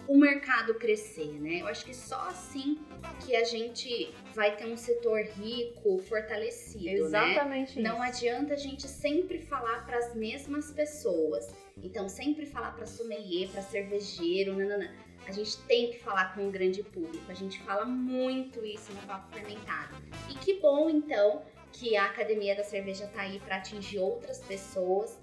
[0.08, 1.62] o mercado crescer, né?
[1.62, 2.80] Eu acho que só assim
[3.26, 7.32] que a gente vai ter um setor rico, fortalecido, né?
[7.32, 7.90] Exatamente né?
[7.90, 11.54] Não adianta a gente sempre falar para as mesmas pessoas.
[11.82, 14.94] Então, sempre falar para sommelier, para cervejeiro, nanana.
[15.28, 17.26] A gente tem que falar com um grande público.
[17.30, 19.96] A gente fala muito isso no Papo Fermentado.
[20.30, 21.42] E que bom, então,
[21.72, 25.18] que a Academia da Cerveja tá aí para atingir outras pessoas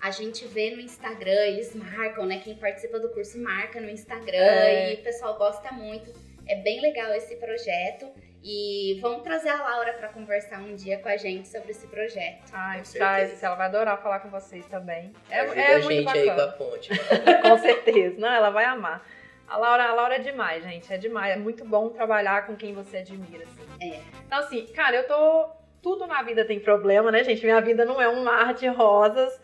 [0.00, 2.40] a gente vê no Instagram, eles marcam, né?
[2.42, 4.92] Quem participa do curso marca no Instagram é.
[4.92, 6.12] e o pessoal gosta muito.
[6.46, 8.10] É bem legal esse projeto.
[8.44, 12.50] E vamos trazer a Laura para conversar um dia com a gente sobre esse projeto.
[12.52, 15.12] Ai, traz, ela vai adorar falar com vocês também.
[15.30, 16.32] É, Ajuda é a gente bacana.
[16.32, 16.90] aí com a ponte.
[17.42, 18.16] com certeza.
[18.18, 19.06] Não, ela vai amar.
[19.46, 20.92] A Laura, a Laura é demais, gente.
[20.92, 21.36] É demais.
[21.36, 23.92] É muito bom trabalhar com quem você admira, assim.
[23.94, 24.00] É.
[24.26, 25.50] Então, assim, cara, eu tô.
[25.80, 27.44] Tudo na vida tem problema, né, gente?
[27.44, 29.40] Minha vida não é um mar de rosas.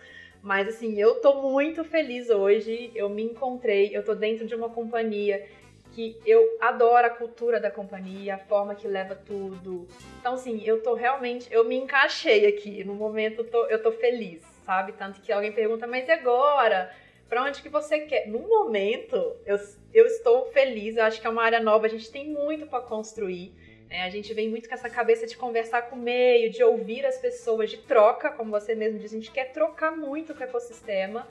[0.49, 2.91] Mas assim, eu tô muito feliz hoje.
[2.95, 5.47] Eu me encontrei, eu tô dentro de uma companhia
[5.93, 9.87] que eu adoro a cultura da companhia, a forma que leva tudo.
[10.19, 12.83] Então, assim, eu tô realmente, eu me encaixei aqui.
[12.83, 14.93] No momento, eu tô, eu tô feliz, sabe?
[14.93, 16.97] Tanto que alguém pergunta, mas e agora?
[17.29, 18.27] Pra onde que você quer?
[18.27, 19.59] No momento, eu,
[19.93, 20.97] eu estou feliz.
[20.97, 23.53] Eu acho que é uma área nova, a gente tem muito para construir.
[23.91, 27.07] É, a gente vem muito com essa cabeça de conversar com o meio, de ouvir
[27.07, 30.45] as pessoas, de troca, como você mesmo disse, a gente quer trocar muito com o
[30.45, 31.27] ecossistema.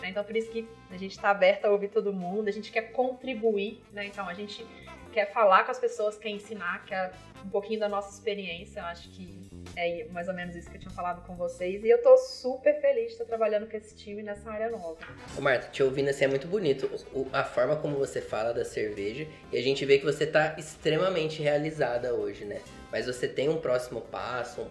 [0.00, 0.08] Né?
[0.08, 2.92] Então, por isso que a gente está aberta a ouvir todo mundo, a gente quer
[2.92, 4.06] contribuir, né?
[4.06, 4.66] Então, a gente
[5.12, 7.12] quer falar com as pessoas, quer ensinar, quer
[7.44, 8.80] um pouquinho da nossa experiência.
[8.80, 11.82] Eu acho que é mais ou menos isso que eu tinha falado com vocês.
[11.84, 14.98] E eu tô super feliz de estar trabalhando com esse time nessa área nova.
[15.36, 16.90] Ô Marta, te ouvindo assim é muito bonito
[17.32, 19.26] a forma como você fala da cerveja.
[19.52, 22.60] E a gente vê que você tá extremamente realizada hoje, né?
[22.90, 24.66] Mas você tem um próximo passo,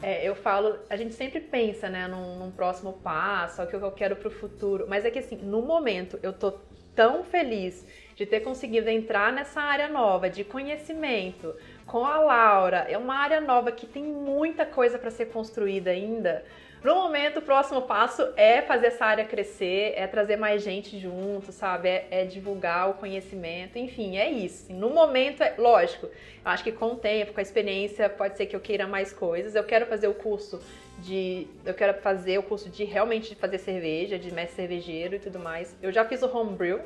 [0.00, 3.90] É, eu falo, a gente sempre pensa, né, num, num próximo passo, o que eu
[3.90, 6.52] quero pro futuro, mas é que assim, no momento eu tô
[6.94, 7.84] tão feliz
[8.18, 11.54] de ter conseguido entrar nessa área nova de conhecimento
[11.86, 12.84] com a Laura.
[12.88, 16.44] É uma área nova que tem muita coisa para ser construída ainda.
[16.82, 21.52] No momento, o próximo passo é fazer essa área crescer, é trazer mais gente junto,
[21.52, 21.88] sabe?
[21.88, 24.72] É, é divulgar o conhecimento, enfim, é isso.
[24.72, 26.12] No momento, é lógico, eu
[26.44, 29.54] acho que com o tempo, com a experiência, pode ser que eu queira mais coisas.
[29.54, 30.60] Eu quero fazer o curso
[30.98, 31.46] de.
[31.64, 35.76] Eu quero fazer o curso de realmente fazer cerveja, de mestre cervejeiro e tudo mais.
[35.80, 36.80] Eu já fiz o homebrew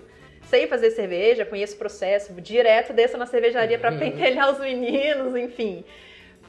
[0.48, 3.98] sei fazer cerveja, conheço o processo, direto desço na cervejaria para uhum.
[3.98, 5.84] pentelhar os meninos, enfim.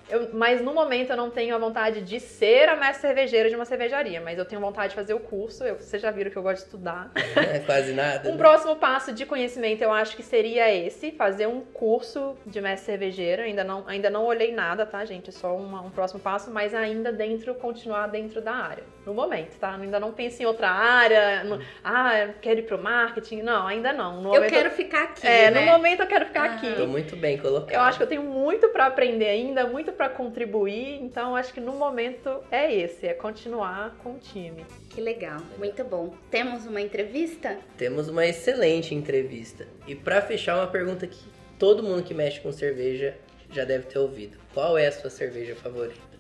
[0.10, 3.56] Eu, mas no momento eu não tenho a vontade de ser a mestre cervejeira de
[3.56, 5.64] uma cervejaria, mas eu tenho vontade de fazer o curso.
[5.64, 7.10] Eu, vocês já viram que eu gosto de estudar.
[7.36, 8.28] É, quase nada.
[8.30, 8.38] um né?
[8.38, 13.44] próximo passo de conhecimento eu acho que seria esse: fazer um curso de mestre cervejeira.
[13.44, 15.30] Ainda não, ainda não olhei nada, tá, gente?
[15.30, 18.84] É só uma, um próximo passo, mas ainda dentro, continuar dentro da área.
[19.06, 19.76] No momento, tá?
[19.76, 21.44] Ainda não penso em outra área.
[21.44, 23.42] No, ah, quero ir pro marketing.
[23.42, 24.22] Não, ainda não.
[24.22, 25.28] No eu quero ficar aqui.
[25.28, 25.60] É, né?
[25.60, 26.54] no momento eu quero ficar ah.
[26.56, 26.74] aqui.
[26.74, 27.74] Tô muito bem colocado.
[27.74, 31.60] Eu acho que eu tenho muito para aprender ainda, muito para contribuir, então acho que
[31.60, 34.66] no momento é esse, é continuar com o time.
[34.90, 36.14] Que legal, muito bom.
[36.30, 37.58] Temos uma entrevista?
[37.78, 39.68] Temos uma excelente entrevista.
[39.88, 41.20] E para fechar, uma pergunta que
[41.60, 43.16] todo mundo que mexe com cerveja
[43.52, 44.38] já deve ter ouvido.
[44.54, 46.13] Qual é a sua cerveja favorita?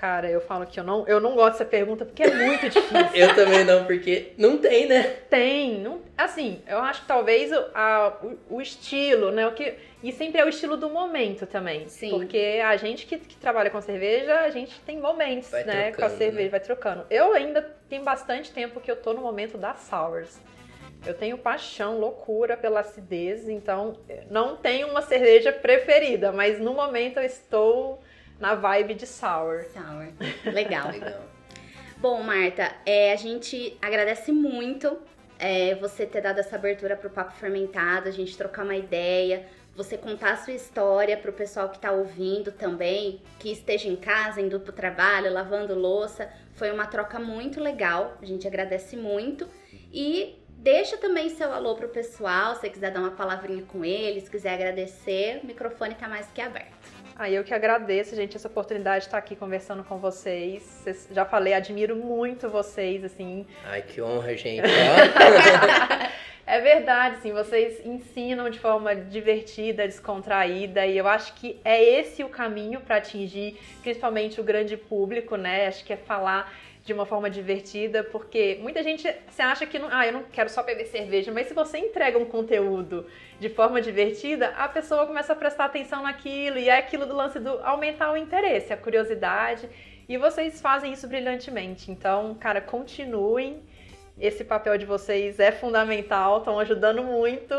[0.00, 3.08] Cara, eu falo que eu não, eu não gosto dessa pergunta porque é muito difícil.
[3.14, 5.02] eu também não, porque não tem, né?
[5.28, 5.80] Tem.
[5.80, 9.44] Não, assim, eu acho que talvez o, a, o, o, estilo, né?
[9.48, 11.88] O que, e sempre é o estilo do momento também.
[11.88, 12.10] Sim.
[12.10, 15.90] Porque a gente que, que trabalha com cerveja, a gente tem momentos, vai né?
[15.90, 16.50] Trocando, com a cerveja, né?
[16.50, 17.06] vai trocando.
[17.10, 20.40] Eu ainda tenho bastante tempo que eu tô no momento das sours.
[21.04, 23.96] Eu tenho paixão, loucura pela acidez, então
[24.30, 28.00] não tenho uma cerveja preferida, mas no momento eu estou
[28.38, 29.64] na vibe de sour.
[29.72, 30.08] Sour.
[30.52, 30.90] Legal.
[30.92, 31.22] Legal.
[31.98, 34.98] Bom, Marta, é, a gente agradece muito
[35.38, 39.46] é, você ter dado essa abertura para o Papo Fermentado, a gente trocar uma ideia,
[39.76, 43.96] você contar a sua história para o pessoal que está ouvindo também, que esteja em
[43.96, 46.28] casa, indo para o trabalho, lavando louça.
[46.54, 49.48] Foi uma troca muito legal, a gente agradece muito.
[49.92, 54.28] E deixa também seu alô pro pessoal, se você quiser dar uma palavrinha com eles,
[54.28, 56.97] quiser agradecer, o microfone está mais que aberto.
[57.18, 60.62] Aí eu que agradeço, gente, essa oportunidade de estar aqui conversando com vocês.
[60.62, 63.44] vocês já falei, admiro muito vocês, assim.
[63.64, 64.62] Ai, que honra, gente.
[66.46, 72.22] é verdade, assim, vocês ensinam de forma divertida, descontraída, e eu acho que é esse
[72.22, 75.66] o caminho para atingir principalmente o grande público, né?
[75.66, 76.54] Acho que é falar
[76.88, 80.48] de uma forma divertida, porque muita gente se acha que não, ah, eu não quero
[80.48, 83.06] só beber cerveja, mas se você entrega um conteúdo
[83.38, 87.38] de forma divertida, a pessoa começa a prestar atenção naquilo e é aquilo do lance
[87.38, 89.68] do aumentar o interesse, a curiosidade.
[90.08, 91.90] E vocês fazem isso brilhantemente.
[91.90, 93.62] Então, cara, continuem.
[94.18, 97.54] Esse papel de vocês é fundamental, estão ajudando muito.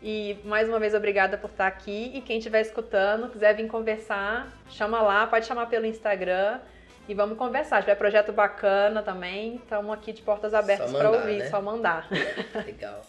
[0.00, 2.12] E mais uma vez, obrigada por estar aqui.
[2.14, 6.60] E quem estiver escutando, quiser vir conversar, chama lá, pode chamar pelo Instagram
[7.08, 7.78] e vamos conversar.
[7.78, 11.48] Se tiver projeto bacana também, estamos aqui de portas abertas para ouvir, né?
[11.48, 12.06] só mandar.
[12.66, 13.02] Legal.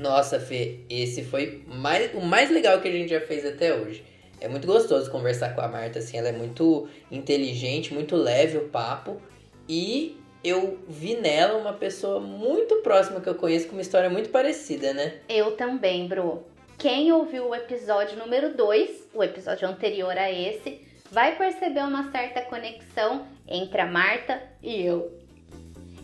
[0.00, 4.04] Nossa, Fê, esse foi mais, o mais legal que a gente já fez até hoje.
[4.40, 8.68] É muito gostoso conversar com a Marta, assim, ela é muito inteligente, muito leve o
[8.68, 9.20] papo.
[9.68, 14.28] E eu vi nela uma pessoa muito próxima que eu conheço com uma história muito
[14.28, 15.20] parecida, né?
[15.28, 16.44] Eu também, Bru.
[16.78, 22.42] Quem ouviu o episódio número 2, o episódio anterior a esse, vai perceber uma certa
[22.42, 25.10] conexão entre a Marta e eu.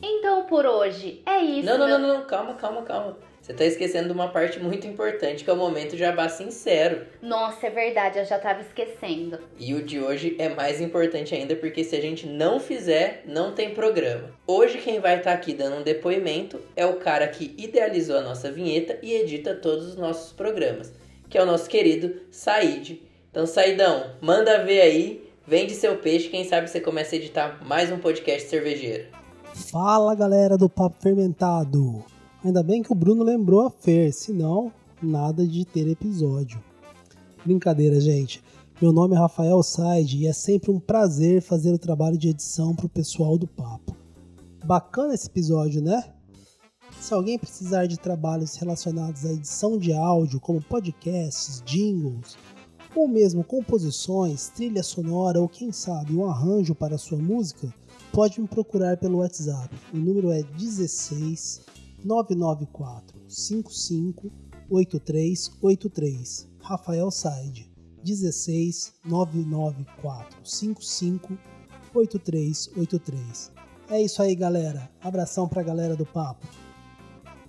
[0.02, 1.66] Então por hoje é isso.
[1.66, 1.98] Não, não, meu...
[1.98, 3.16] não, não, calma, calma, calma.
[3.42, 7.04] Você tá esquecendo de uma parte muito importante, que é o momento jabá sincero.
[7.20, 9.36] Nossa, é verdade, eu já tava esquecendo.
[9.58, 13.52] E o de hoje é mais importante ainda, porque se a gente não fizer, não
[13.52, 14.30] tem programa.
[14.46, 18.22] Hoje quem vai estar tá aqui dando um depoimento é o cara que idealizou a
[18.22, 20.92] nossa vinheta e edita todos os nossos programas,
[21.28, 23.02] que é o nosso querido Said.
[23.28, 27.90] Então, Saidão, manda ver aí, vende seu peixe, quem sabe você começa a editar mais
[27.90, 29.08] um podcast cervejeiro.
[29.72, 32.11] Fala galera do Papo Fermentado!
[32.44, 36.60] Ainda bem que o Bruno lembrou a Fer, senão nada de ter episódio.
[37.44, 38.42] Brincadeira, gente.
[38.80, 42.74] Meu nome é Rafael Said e é sempre um prazer fazer o trabalho de edição
[42.74, 43.96] para o pessoal do Papo.
[44.64, 46.02] Bacana esse episódio, né?
[47.00, 52.36] Se alguém precisar de trabalhos relacionados à edição de áudio, como podcasts, jingles,
[52.92, 57.72] ou mesmo composições, trilha sonora ou quem sabe um arranjo para sua música,
[58.12, 59.72] pode me procurar pelo WhatsApp.
[59.94, 64.30] O número é 16 994 55
[64.70, 66.50] 8383.
[66.60, 67.70] Rafael Said
[68.02, 71.38] 16 994 55
[71.94, 73.52] 8383.
[73.90, 74.90] É isso aí, galera.
[75.00, 76.46] Abração pra galera do papo.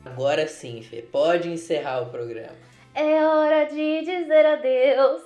[0.04, 2.56] Agora sim, Fê, pode encerrar o programa.
[2.94, 5.22] É hora de dizer adeus.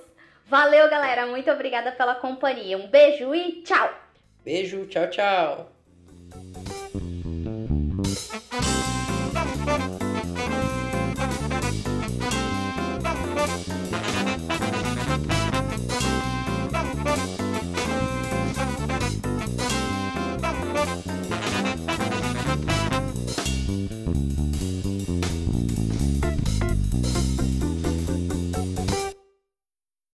[0.46, 1.26] Valeu, galera.
[1.26, 2.78] Muito obrigada pela companhia.
[2.78, 3.90] Um beijo e tchau.
[4.44, 5.72] Beijo, tchau, tchau.